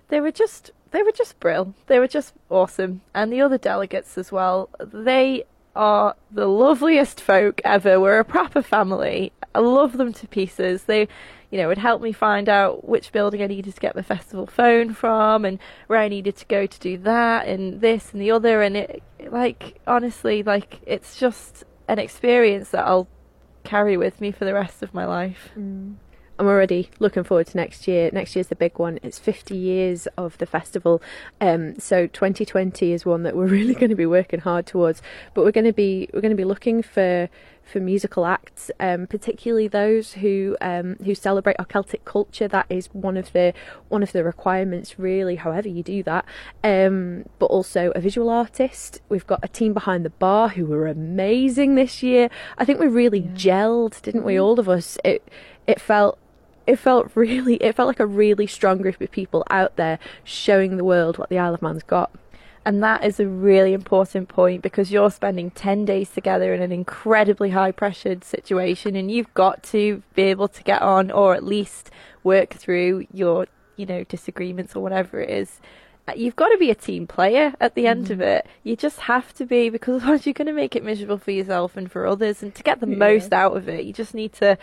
they 0.09 0.19
were 0.19 0.31
just 0.31 0.71
they 0.91 1.03
were 1.03 1.11
just 1.11 1.39
brill. 1.39 1.75
They 1.85 1.99
were 1.99 2.07
just 2.07 2.33
awesome. 2.49 3.01
And 3.13 3.31
the 3.31 3.41
other 3.41 3.57
delegates 3.57 4.17
as 4.17 4.31
well 4.31 4.69
they 4.79 5.43
are 5.75 6.15
the 6.31 6.47
loveliest 6.47 7.21
folk 7.21 7.61
ever. 7.63 7.99
We're 7.99 8.19
a 8.19 8.25
proper 8.25 8.61
family. 8.61 9.31
I 9.55 9.59
love 9.59 9.97
them 9.97 10.13
to 10.13 10.27
pieces. 10.27 10.83
They 10.83 11.07
you 11.51 11.57
know, 11.57 11.71
it 11.71 11.79
helped 11.79 12.03
me 12.03 12.11
find 12.11 12.47
out 12.47 12.87
which 12.87 13.11
building 13.11 13.41
I 13.41 13.47
needed 13.47 13.73
to 13.73 13.81
get 13.81 13.95
the 13.95 14.03
festival 14.03 14.45
phone 14.45 14.93
from 14.93 15.45
and 15.45 15.57
where 15.87 15.97
I 15.97 16.07
needed 16.07 16.35
to 16.37 16.45
go 16.45 16.67
to 16.67 16.79
do 16.79 16.97
that 16.99 17.47
and 17.47 17.81
this 17.81 18.11
and 18.11 18.21
the 18.21 18.29
other. 18.29 18.61
And 18.61 18.77
it, 18.77 19.01
like, 19.27 19.79
honestly, 19.87 20.43
like, 20.43 20.79
it's 20.85 21.17
just 21.17 21.63
an 21.87 21.99
experience 21.99 22.69
that 22.69 22.85
I'll 22.85 23.07
carry 23.63 23.97
with 23.97 24.21
me 24.21 24.31
for 24.31 24.45
the 24.45 24.53
rest 24.53 24.81
of 24.83 24.93
my 24.93 25.05
life. 25.05 25.49
Mm. 25.57 25.95
I'm 26.39 26.47
already 26.47 26.89
looking 26.99 27.25
forward 27.25 27.47
to 27.47 27.57
next 27.57 27.85
year. 27.85 28.09
Next 28.13 28.33
year's 28.33 28.47
the 28.47 28.55
big 28.55 28.79
one. 28.79 28.97
It's 29.03 29.19
50 29.19 29.57
years 29.57 30.07
of 30.17 30.37
the 30.37 30.45
festival. 30.45 31.01
Um, 31.41 31.77
so 31.77 32.07
2020 32.07 32.93
is 32.93 33.05
one 33.05 33.23
that 33.23 33.35
we're 33.35 33.47
really 33.59 33.73
going 33.73 33.89
to 33.89 33.95
be 33.95 34.05
working 34.05 34.39
hard 34.39 34.65
towards. 34.65 35.01
But 35.33 35.43
we're 35.43 35.51
going 35.51 35.65
to 35.65 35.73
be 35.73 36.09
we're 36.13 36.21
going 36.21 36.31
to 36.31 36.37
be 36.37 36.45
looking 36.45 36.81
for 36.81 37.27
for 37.69 37.79
musical 37.79 38.25
acts, 38.25 38.71
um, 38.79 39.07
particularly 39.07 39.67
those 39.67 40.13
who 40.13 40.57
um, 40.61 40.97
who 41.05 41.15
celebrate 41.15 41.55
our 41.59 41.65
Celtic 41.65 42.03
culture. 42.05 42.47
That 42.47 42.65
is 42.69 42.87
one 42.87 43.17
of 43.17 43.31
the 43.33 43.53
one 43.89 44.03
of 44.03 44.11
the 44.11 44.23
requirements, 44.23 44.99
really. 44.99 45.35
However 45.35 45.69
you 45.69 45.83
do 45.83 46.03
that, 46.03 46.25
um, 46.63 47.25
but 47.37 47.47
also 47.47 47.91
a 47.91 48.01
visual 48.01 48.29
artist. 48.29 49.01
We've 49.09 49.27
got 49.27 49.39
a 49.43 49.47
team 49.47 49.73
behind 49.73 50.05
the 50.05 50.09
bar 50.09 50.49
who 50.49 50.65
were 50.65 50.87
amazing 50.87 51.75
this 51.75 52.03
year. 52.03 52.29
I 52.57 52.65
think 52.65 52.79
we 52.79 52.87
really 52.87 53.19
yeah. 53.19 53.31
gelled, 53.31 54.01
didn't 54.01 54.23
we? 54.23 54.33
Mm-hmm. 54.33 54.43
All 54.43 54.59
of 54.59 54.67
us. 54.67 54.97
It 55.03 55.27
it 55.67 55.79
felt 55.79 56.17
it 56.65 56.77
felt 56.77 57.11
really 57.15 57.55
it 57.55 57.75
felt 57.75 57.87
like 57.87 57.99
a 57.99 58.05
really 58.05 58.47
strong 58.47 58.79
group 58.79 58.99
of 59.01 59.11
people 59.11 59.43
out 59.49 59.75
there 59.75 59.99
showing 60.23 60.77
the 60.77 60.83
world 60.83 61.17
what 61.17 61.29
the 61.29 61.37
Isle 61.37 61.53
of 61.55 61.61
Man's 61.61 61.83
got. 61.83 62.11
And 62.65 62.83
that 62.83 63.03
is 63.03 63.19
a 63.19 63.27
really 63.27 63.73
important 63.73 64.29
point 64.29 64.61
because 64.61 64.91
you're 64.91 65.11
spending 65.11 65.51
10 65.51 65.85
days 65.85 66.09
together 66.09 66.53
in 66.53 66.61
an 66.61 66.71
incredibly 66.71 67.51
high 67.51 67.71
pressured 67.71 68.23
situation 68.23 68.95
and 68.95 69.09
you've 69.09 69.33
got 69.33 69.63
to 69.63 70.03
be 70.13 70.23
able 70.23 70.47
to 70.49 70.63
get 70.63 70.81
on 70.81 71.09
or 71.09 71.33
at 71.33 71.43
least 71.43 71.89
work 72.23 72.53
through 72.53 73.07
your, 73.13 73.47
you 73.75 73.85
know, 73.85 74.03
disagreements 74.03 74.75
or 74.75 74.83
whatever 74.83 75.19
it 75.19 75.29
is 75.29 75.59
you've 76.17 76.35
got 76.35 76.49
to 76.49 76.57
be 76.57 76.69
a 76.69 76.75
team 76.75 77.07
player 77.07 77.53
at 77.59 77.75
the 77.75 77.87
end 77.87 78.07
mm. 78.07 78.11
of 78.11 78.21
it. 78.21 78.47
You 78.63 78.75
just 78.75 78.99
have 79.01 79.33
to 79.35 79.45
be 79.45 79.69
because 79.69 79.95
otherwise 80.03 80.25
you're 80.25 80.33
going 80.33 80.47
to 80.47 80.53
make 80.53 80.75
it 80.75 80.83
miserable 80.83 81.17
for 81.17 81.31
yourself 81.31 81.77
and 81.77 81.91
for 81.91 82.07
others. 82.07 82.41
And 82.41 82.53
to 82.55 82.63
get 82.63 82.79
the 82.79 82.87
yeah. 82.87 82.97
most 82.97 83.33
out 83.33 83.55
of 83.55 83.67
it, 83.69 83.85
you 83.85 83.93
just 83.93 84.13
need 84.13 84.33
to 84.33 84.57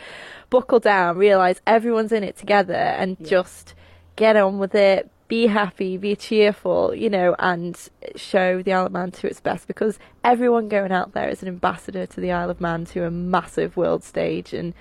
buckle 0.50 0.80
down, 0.80 1.16
realize 1.16 1.60
everyone's 1.66 2.12
in 2.12 2.24
it 2.24 2.36
together, 2.36 2.74
and 2.74 3.16
yeah. 3.20 3.28
just 3.28 3.74
get 4.16 4.36
on 4.36 4.58
with 4.58 4.74
it. 4.74 5.10
Be 5.28 5.48
happy, 5.48 5.96
be 5.96 6.14
cheerful, 6.14 6.94
you 6.94 7.10
know, 7.10 7.34
and 7.38 7.76
show 8.14 8.62
the 8.62 8.72
Isle 8.72 8.86
of 8.86 8.92
Man 8.92 9.10
to 9.12 9.26
its 9.26 9.40
best 9.40 9.66
because 9.66 9.98
everyone 10.22 10.68
going 10.68 10.92
out 10.92 11.14
there 11.14 11.28
is 11.28 11.42
an 11.42 11.48
ambassador 11.48 12.06
to 12.06 12.20
the 12.20 12.30
Isle 12.30 12.50
of 12.50 12.60
Man 12.60 12.84
to 12.86 13.04
a 13.04 13.10
massive 13.10 13.76
world 13.76 14.04
stage, 14.04 14.52
and 14.52 14.72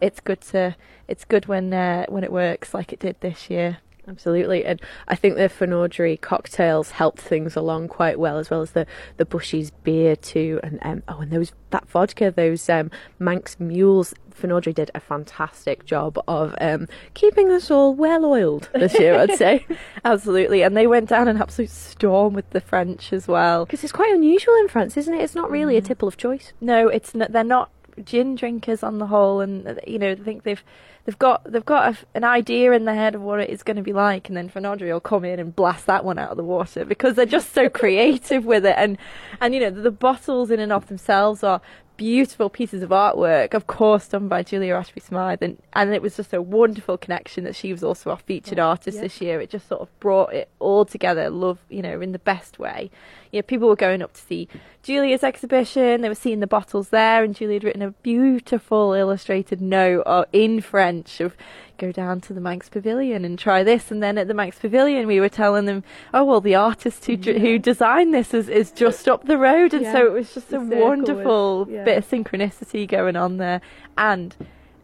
it's 0.00 0.20
good 0.20 0.40
to 0.42 0.76
it's 1.08 1.24
good 1.24 1.46
when 1.46 1.72
uh, 1.74 2.06
when 2.08 2.22
it 2.22 2.32
works 2.32 2.72
like 2.72 2.92
it 2.92 3.00
did 3.00 3.16
this 3.20 3.50
year. 3.50 3.78
Absolutely, 4.10 4.64
and 4.64 4.80
I 5.06 5.14
think 5.14 5.36
the 5.36 5.42
Fynoderee 5.42 6.20
cocktails 6.20 6.90
helped 6.90 7.20
things 7.20 7.54
along 7.54 7.86
quite 7.86 8.18
well, 8.18 8.38
as 8.38 8.50
well 8.50 8.60
as 8.60 8.72
the 8.72 8.84
the 9.18 9.24
Bushy's 9.24 9.70
beer 9.70 10.16
too, 10.16 10.58
and 10.64 10.80
um, 10.82 11.04
oh, 11.06 11.20
and 11.20 11.30
those 11.30 11.52
that 11.70 11.88
vodka, 11.88 12.32
those 12.32 12.68
um, 12.68 12.90
Manx 13.20 13.60
mules. 13.60 14.12
Fynoderee 14.34 14.74
did 14.74 14.90
a 14.94 15.00
fantastic 15.00 15.84
job 15.84 16.18
of 16.26 16.54
um, 16.60 16.88
keeping 17.14 17.52
us 17.52 17.70
all 17.70 17.94
well 17.94 18.24
oiled 18.24 18.68
this 18.72 18.98
year, 18.98 19.16
I'd 19.16 19.36
say. 19.36 19.66
Absolutely, 20.04 20.62
and 20.62 20.76
they 20.76 20.88
went 20.88 21.08
down 21.08 21.28
an 21.28 21.40
absolute 21.40 21.70
storm 21.70 22.34
with 22.34 22.48
the 22.50 22.60
French 22.60 23.12
as 23.12 23.28
well, 23.28 23.64
because 23.64 23.84
it's 23.84 23.92
quite 23.92 24.12
unusual 24.12 24.54
in 24.56 24.66
France, 24.66 24.96
isn't 24.96 25.14
it? 25.14 25.20
It's 25.20 25.36
not 25.36 25.52
really 25.52 25.74
mm. 25.74 25.78
a 25.78 25.82
tipple 25.82 26.08
of 26.08 26.16
choice. 26.16 26.52
No, 26.60 26.88
it's 26.88 27.14
not. 27.14 27.30
They're 27.30 27.44
not 27.44 27.70
gin 28.00 28.34
drinkers 28.34 28.82
on 28.82 28.98
the 28.98 29.06
whole, 29.06 29.40
and 29.40 29.80
you 29.86 29.98
know, 29.98 30.10
I 30.10 30.14
think 30.16 30.42
they've 30.42 30.62
they've 31.04 31.18
got 31.18 31.50
they've 31.50 31.64
got 31.64 31.94
a, 31.94 31.98
an 32.14 32.24
idea 32.24 32.72
in 32.72 32.84
their 32.84 32.94
head 32.94 33.14
of 33.14 33.22
what 33.22 33.40
it 33.40 33.50
is 33.50 33.62
going 33.62 33.76
to 33.76 33.82
be 33.82 33.92
like, 33.92 34.28
and 34.28 34.36
then 34.36 34.48
Fynoderee 34.48 34.92
will 34.92 35.00
come 35.00 35.24
in 35.24 35.38
and 35.38 35.54
blast 35.54 35.86
that 35.86 36.04
one 36.04 36.18
out 36.18 36.30
of 36.30 36.36
the 36.36 36.44
water 36.44 36.84
because 36.84 37.14
they're 37.14 37.26
just 37.26 37.52
so 37.52 37.68
creative 37.68 38.44
with 38.44 38.66
it, 38.66 38.74
and 38.76 38.98
and 39.40 39.54
you 39.54 39.60
know 39.60 39.70
the, 39.70 39.82
the 39.82 39.90
bottles 39.90 40.50
in 40.50 40.60
and 40.60 40.72
of 40.72 40.88
themselves 40.88 41.42
are 41.42 41.60
beautiful 42.00 42.48
pieces 42.48 42.82
of 42.82 42.88
artwork, 42.88 43.52
of 43.52 43.66
course, 43.66 44.08
done 44.08 44.26
by 44.26 44.42
Julia 44.42 44.74
Ashby 44.74 45.00
Smythe, 45.00 45.42
and, 45.42 45.58
and 45.74 45.92
it 45.92 46.00
was 46.00 46.16
just 46.16 46.32
a 46.32 46.40
wonderful 46.40 46.96
connection 46.96 47.44
that 47.44 47.54
she 47.54 47.72
was 47.72 47.84
also 47.84 48.08
our 48.08 48.16
featured 48.16 48.58
oh, 48.58 48.68
artist 48.68 48.96
yeah. 48.96 49.02
this 49.02 49.20
year. 49.20 49.38
It 49.42 49.50
just 49.50 49.68
sort 49.68 49.82
of 49.82 50.00
brought 50.00 50.32
it 50.32 50.48
all 50.60 50.86
together, 50.86 51.28
love, 51.28 51.58
you 51.68 51.82
know, 51.82 52.00
in 52.00 52.12
the 52.12 52.18
best 52.18 52.58
way. 52.58 52.90
You 53.30 53.38
know, 53.38 53.42
people 53.42 53.68
were 53.68 53.76
going 53.76 54.02
up 54.02 54.12
to 54.14 54.20
see 54.20 54.48
Julia's 54.82 55.22
exhibition, 55.22 56.00
they 56.00 56.08
were 56.08 56.14
seeing 56.14 56.40
the 56.40 56.46
bottles 56.46 56.88
there, 56.88 57.22
and 57.22 57.34
Julia 57.34 57.56
had 57.56 57.64
written 57.64 57.82
a 57.82 57.90
beautiful 57.90 58.92
illustrated 58.92 59.60
note 59.60 60.02
uh, 60.06 60.24
in 60.32 60.60
French 60.60 61.20
of, 61.20 61.36
go 61.80 61.90
down 61.90 62.20
to 62.20 62.34
the 62.34 62.40
Manx 62.40 62.68
Pavilion 62.68 63.24
and 63.24 63.38
try 63.38 63.62
this. 63.62 63.90
And 63.90 64.02
then 64.02 64.18
at 64.18 64.28
the 64.28 64.34
Manx 64.34 64.58
Pavilion, 64.58 65.06
we 65.06 65.18
were 65.18 65.28
telling 65.28 65.64
them, 65.64 65.82
oh, 66.12 66.24
well, 66.24 66.40
the 66.40 66.54
artist 66.54 67.06
who, 67.06 67.14
yeah. 67.14 67.38
who 67.38 67.58
designed 67.58 68.12
this 68.12 68.34
is, 68.34 68.48
is 68.48 68.70
just 68.70 69.08
up 69.08 69.24
the 69.26 69.38
road. 69.38 69.72
And 69.72 69.82
yeah. 69.82 69.92
so 69.92 70.06
it 70.06 70.12
was 70.12 70.34
just 70.34 70.52
a 70.52 70.60
wonderful 70.60 71.66
yeah. 71.70 71.84
bit 71.84 71.98
of 71.98 72.08
synchronicity 72.08 72.86
going 72.86 73.16
on 73.16 73.38
there. 73.38 73.60
And 73.96 74.36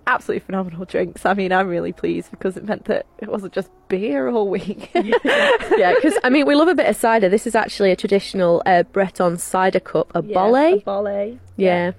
absolutely 0.07 0.41
phenomenal 0.41 0.85
drinks. 0.85 1.27
I 1.27 1.35
mean, 1.35 1.53
I'm 1.53 1.69
really 1.69 1.93
pleased 1.93 2.31
because 2.31 2.57
it 2.57 2.65
meant 2.65 2.85
that 2.87 3.07
it 3.19 3.29
wasn't 3.29 3.53
just 3.53 3.71
beer 3.89 4.29
all 4.29 4.49
week. 4.49 4.91
yeah, 4.95 5.95
because 5.95 6.19
I 6.23 6.31
mean, 6.31 6.47
we 6.47 6.55
love 6.55 6.69
a 6.69 6.75
bit 6.75 6.89
of 6.89 6.97
cider. 6.97 7.29
This 7.29 7.47
is 7.47 7.55
actually 7.55 7.91
a 7.91 7.97
traditional 7.97 8.63
uh, 8.67 8.85
Breton 8.85 9.39
cider 9.39 9.81
cup, 9.81 10.11
a 10.15 10.23
yeah, 10.23 10.35
bolle. 10.35 10.57
A 10.57 10.81
bolle. 10.81 11.39
Yeah. 11.57 11.93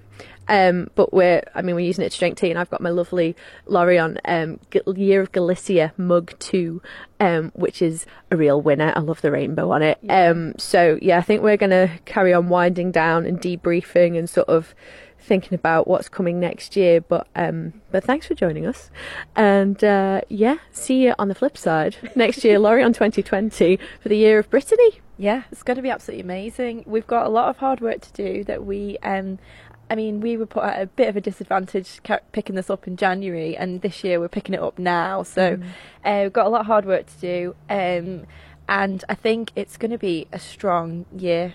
Um, 0.50 0.90
but 0.96 1.14
we're, 1.14 1.44
I 1.56 1.62
mean, 1.62 1.76
we're 1.76 1.82
using 1.82 2.06
it 2.06 2.12
to 2.14 2.20
drink 2.20 2.38
tea, 2.38 2.50
and 2.50 2.58
I've 2.58 2.70
got 2.70 2.80
my 2.80 2.90
lovely 2.90 3.36
Lorient 3.66 4.20
um, 4.26 4.60
Year 4.96 5.22
of 5.22 5.32
Galicia 5.32 5.94
mug 5.98 6.38
too, 6.40 6.82
um, 7.20 7.52
which 7.54 7.82
is 7.82 8.06
a 8.32 8.38
real 8.38 8.62
winner. 8.62 8.94
I 8.96 9.00
love 9.00 9.22
the 9.22 9.32
rainbow 9.32 9.72
on 9.72 9.82
it. 9.82 9.98
Yeah. 10.02 10.30
Um, 10.30 10.54
so 10.58 10.98
yeah, 11.02 11.18
I 11.18 11.22
think 11.22 11.42
we're 11.42 11.58
going 11.58 11.72
to 11.72 11.92
carry 12.06 12.34
on 12.34 12.48
winding 12.48 12.92
down 12.92 13.26
and 13.26 13.40
debriefing 13.42 14.18
and 14.18 14.30
sort 14.30 14.48
of 14.48 14.74
thinking 15.28 15.54
about 15.54 15.88
what's 15.88 16.10
coming 16.10 16.40
next 16.40 16.76
year. 16.76 17.02
But 17.02 17.28
um, 17.36 17.74
but 17.92 18.04
thanks 18.04 18.26
for 18.28 18.34
joining 18.34 18.66
us, 18.66 18.90
and 19.36 19.84
uh, 19.84 20.22
yeah, 20.30 20.58
see 20.72 21.04
you 21.04 21.14
on 21.20 21.28
the 21.28 21.36
flip 21.36 21.58
side 21.58 21.98
next 22.16 22.44
year, 22.44 22.58
Lorient 22.58 22.96
2020 22.96 23.78
for 24.02 24.10
the 24.10 24.18
year 24.18 24.40
of 24.40 24.50
Brittany. 24.50 25.02
Yeah, 25.20 25.44
it's 25.52 25.64
going 25.64 25.78
to 25.78 25.82
be 25.82 25.90
absolutely 25.90 26.22
amazing. 26.22 26.84
We've 26.86 27.08
got 27.08 27.26
a 27.26 27.30
lot 27.30 27.50
of 27.50 27.58
hard 27.58 27.82
work 27.82 28.02
to 28.02 28.14
do 28.14 28.44
that 28.44 28.66
we 28.66 29.00
um, 29.00 29.40
I 29.90 29.96
mean, 29.96 30.20
we 30.20 30.38
were 30.38 30.46
put 30.46 30.64
at 30.64 30.82
a 30.82 30.86
bit 30.86 31.08
of 31.08 31.16
a 31.16 31.22
disadvantage 31.22 32.02
picking 32.32 32.56
this 32.56 32.70
up 32.70 32.88
in 32.88 32.98
January, 32.98 33.56
and 33.56 33.82
this 33.82 34.04
year 34.04 34.20
we're 34.20 34.28
picking 34.28 34.54
it 34.54 34.62
up 34.62 34.78
now. 34.78 35.24
So 35.24 35.58
mm. 35.58 35.64
uh, 36.04 36.24
we've 36.24 36.34
got 36.34 36.46
a 36.46 36.50
lot 36.50 36.62
of 36.62 36.68
hard 36.68 36.86
work 36.86 37.06
to 37.08 37.20
do, 37.20 37.56
um, 37.70 38.26
and 38.68 39.04
I 39.08 39.16
think 39.16 39.52
it's 39.56 39.78
going 39.78 39.92
to 39.92 39.98
be 39.98 40.28
a 40.32 40.40
strong 40.40 41.06
year. 41.16 41.54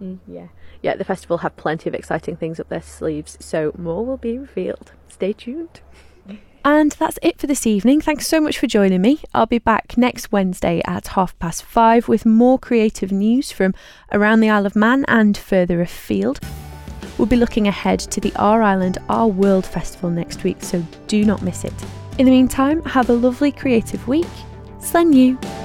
Yeah, 0.00 0.06
mm. 0.06 0.18
yeah, 0.26 0.46
yeah. 0.82 0.96
The 0.96 1.04
festival 1.04 1.38
have 1.38 1.56
plenty 1.56 1.88
of 1.88 1.94
exciting 1.94 2.36
things 2.36 2.60
up 2.60 2.68
their 2.68 2.82
sleeves, 2.82 3.36
so 3.40 3.72
more 3.78 4.04
will 4.04 4.16
be 4.16 4.38
revealed. 4.38 4.92
Stay 5.08 5.32
tuned. 5.32 5.80
And 6.66 6.92
that's 6.92 7.18
it 7.20 7.38
for 7.38 7.46
this 7.46 7.66
evening. 7.66 8.00
Thanks 8.00 8.26
so 8.26 8.40
much 8.40 8.58
for 8.58 8.66
joining 8.66 9.02
me. 9.02 9.20
I'll 9.34 9.44
be 9.44 9.58
back 9.58 9.98
next 9.98 10.32
Wednesday 10.32 10.80
at 10.86 11.08
half 11.08 11.38
past 11.38 11.62
five 11.62 12.08
with 12.08 12.24
more 12.24 12.58
creative 12.58 13.12
news 13.12 13.52
from 13.52 13.74
around 14.12 14.40
the 14.40 14.48
Isle 14.48 14.64
of 14.64 14.74
Man 14.74 15.04
and 15.06 15.36
further 15.36 15.82
afield. 15.82 16.40
We'll 17.18 17.26
be 17.26 17.36
looking 17.36 17.68
ahead 17.68 18.00
to 18.00 18.18
the 18.18 18.32
Our 18.36 18.62
Island, 18.62 18.96
Our 19.10 19.28
World 19.28 19.66
Festival 19.66 20.08
next 20.08 20.42
week, 20.42 20.56
so 20.60 20.82
do 21.06 21.26
not 21.26 21.42
miss 21.42 21.64
it. 21.64 21.74
In 22.16 22.24
the 22.24 22.32
meantime, 22.32 22.82
have 22.84 23.10
a 23.10 23.12
lovely 23.12 23.52
creative 23.52 24.08
week. 24.08 24.26
Slane 24.80 25.12
lhiu. 25.12 25.63